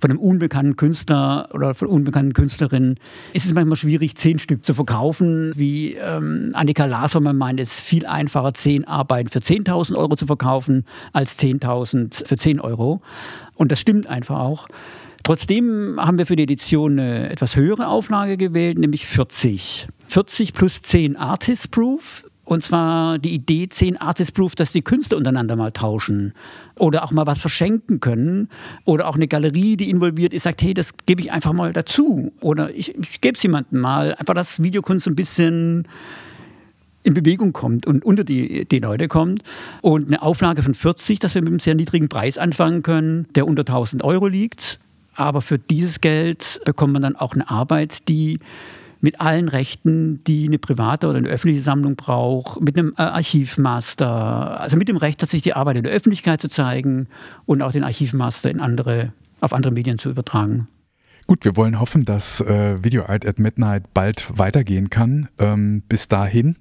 von 0.00 0.10
einem 0.10 0.20
unbekannten 0.20 0.76
Künstler 0.76 1.48
oder 1.58 1.74
von 1.74 1.88
unbekannten 1.88 2.32
Künstlerinnen, 2.32 2.94
ist 3.32 3.46
es 3.46 3.52
manchmal 3.52 3.76
schwierig, 3.76 4.16
zehn 4.16 4.38
Stück 4.38 4.64
zu 4.64 4.74
verkaufen. 4.74 5.52
Wie 5.56 5.94
ähm, 5.94 6.52
Annika 6.54 6.84
Lasermann 6.84 7.36
meint, 7.36 7.60
es 7.60 7.78
ist 7.78 7.80
viel 7.80 8.06
einfacher, 8.06 8.54
zehn 8.54 8.86
Arbeiten 8.86 9.28
für 9.28 9.40
10.000 9.40 9.96
Euro 9.96 10.16
zu 10.16 10.26
verkaufen, 10.26 10.84
als 11.12 11.38
10.000 11.38 12.26
für 12.26 12.36
10 12.36 12.60
Euro. 12.60 13.02
Und 13.54 13.72
das 13.72 13.80
stimmt 13.80 14.06
einfach 14.06 14.38
auch. 14.38 14.68
Trotzdem 15.24 15.96
haben 15.98 16.16
wir 16.16 16.26
für 16.26 16.36
die 16.36 16.44
Edition 16.44 16.92
eine 16.98 17.30
etwas 17.30 17.56
höhere 17.56 17.88
Auflage 17.88 18.36
gewählt, 18.36 18.78
nämlich 18.78 19.06
40. 19.06 19.88
40 20.06 20.54
plus 20.54 20.80
10 20.80 21.16
Artist 21.16 21.70
Proof. 21.70 22.24
Und 22.48 22.64
zwar 22.64 23.18
die 23.18 23.34
Idee, 23.34 23.68
10 23.68 23.98
Artist 23.98 24.32
Proof, 24.32 24.54
dass 24.54 24.72
die 24.72 24.80
Künstler 24.80 25.18
untereinander 25.18 25.54
mal 25.54 25.70
tauschen 25.70 26.32
oder 26.78 27.04
auch 27.04 27.10
mal 27.10 27.26
was 27.26 27.40
verschenken 27.40 28.00
können. 28.00 28.48
Oder 28.86 29.06
auch 29.06 29.16
eine 29.16 29.28
Galerie, 29.28 29.76
die 29.76 29.90
involviert 29.90 30.32
ist, 30.32 30.44
sagt, 30.44 30.62
hey, 30.62 30.72
das 30.72 30.94
gebe 31.04 31.20
ich 31.20 31.30
einfach 31.30 31.52
mal 31.52 31.74
dazu. 31.74 32.32
Oder 32.40 32.74
ich, 32.74 32.96
ich 32.96 33.20
gebe 33.20 33.36
es 33.36 33.42
jemandem 33.42 33.82
mal. 33.82 34.14
Einfach, 34.14 34.32
dass 34.32 34.62
Videokunst 34.62 35.06
ein 35.06 35.14
bisschen 35.14 35.86
in 37.02 37.12
Bewegung 37.12 37.52
kommt 37.52 37.86
und 37.86 38.02
unter 38.02 38.24
die, 38.24 38.64
die 38.64 38.78
Leute 38.78 39.08
kommt. 39.08 39.42
Und 39.82 40.06
eine 40.06 40.22
Auflage 40.22 40.62
von 40.62 40.72
40, 40.72 41.18
dass 41.18 41.34
wir 41.34 41.42
mit 41.42 41.50
einem 41.50 41.60
sehr 41.60 41.74
niedrigen 41.74 42.08
Preis 42.08 42.38
anfangen 42.38 42.82
können, 42.82 43.26
der 43.34 43.46
unter 43.46 43.60
1000 43.60 44.02
Euro 44.02 44.26
liegt. 44.26 44.80
Aber 45.16 45.42
für 45.42 45.58
dieses 45.58 46.00
Geld 46.00 46.62
bekommt 46.64 46.94
man 46.94 47.02
dann 47.02 47.14
auch 47.14 47.34
eine 47.34 47.50
Arbeit, 47.50 48.08
die 48.08 48.38
mit 49.00 49.20
allen 49.20 49.48
Rechten, 49.48 50.22
die 50.24 50.46
eine 50.46 50.58
private 50.58 51.08
oder 51.08 51.18
eine 51.18 51.28
öffentliche 51.28 51.62
Sammlung 51.62 51.96
braucht, 51.96 52.60
mit 52.60 52.78
einem 52.78 52.94
äh, 52.96 53.02
Archivmaster, 53.02 54.60
also 54.60 54.76
mit 54.76 54.88
dem 54.88 54.96
Recht, 54.96 55.20
tatsächlich 55.20 55.42
die 55.42 55.54
Arbeit 55.54 55.76
in 55.76 55.84
der 55.84 55.92
Öffentlichkeit 55.92 56.40
zu 56.40 56.48
zeigen 56.48 57.08
und 57.46 57.62
auch 57.62 57.72
den 57.72 57.84
Archivmaster 57.84 58.50
in 58.50 58.60
andere, 58.60 59.12
auf 59.40 59.52
andere 59.52 59.72
Medien 59.72 59.98
zu 59.98 60.10
übertragen. 60.10 60.68
Gut, 61.26 61.44
wir 61.44 61.56
wollen 61.56 61.78
hoffen, 61.78 62.04
dass 62.04 62.40
äh, 62.40 62.82
Video 62.82 63.04
Art 63.04 63.26
at 63.26 63.38
Midnight 63.38 63.92
bald 63.92 64.26
weitergehen 64.38 64.88
kann. 64.88 65.28
Ähm, 65.38 65.82
bis 65.86 66.08
dahin 66.08 66.56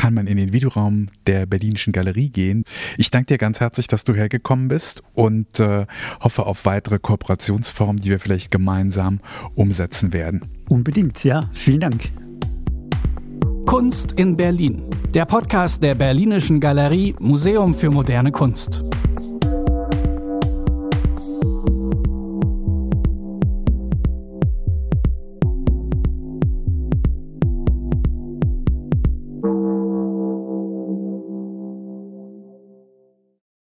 kann 0.00 0.14
man 0.14 0.26
in 0.26 0.38
den 0.38 0.54
Videoraum 0.54 1.08
der 1.26 1.44
Berlinischen 1.44 1.92
Galerie 1.92 2.30
gehen. 2.30 2.64
Ich 2.96 3.10
danke 3.10 3.34
dir 3.34 3.36
ganz 3.36 3.60
herzlich, 3.60 3.86
dass 3.86 4.02
du 4.02 4.14
hergekommen 4.14 4.68
bist 4.68 5.02
und 5.12 5.60
äh, 5.60 5.84
hoffe 6.22 6.46
auf 6.46 6.64
weitere 6.64 6.98
Kooperationsformen, 6.98 8.00
die 8.00 8.08
wir 8.08 8.18
vielleicht 8.18 8.50
gemeinsam 8.50 9.20
umsetzen 9.54 10.14
werden. 10.14 10.40
Unbedingt, 10.70 11.22
ja. 11.22 11.42
Vielen 11.52 11.80
Dank. 11.80 12.10
Kunst 13.66 14.12
in 14.12 14.38
Berlin. 14.38 14.84
Der 15.12 15.26
Podcast 15.26 15.82
der 15.82 15.94
Berlinischen 15.94 16.60
Galerie 16.60 17.14
Museum 17.20 17.74
für 17.74 17.90
moderne 17.90 18.32
Kunst. 18.32 18.82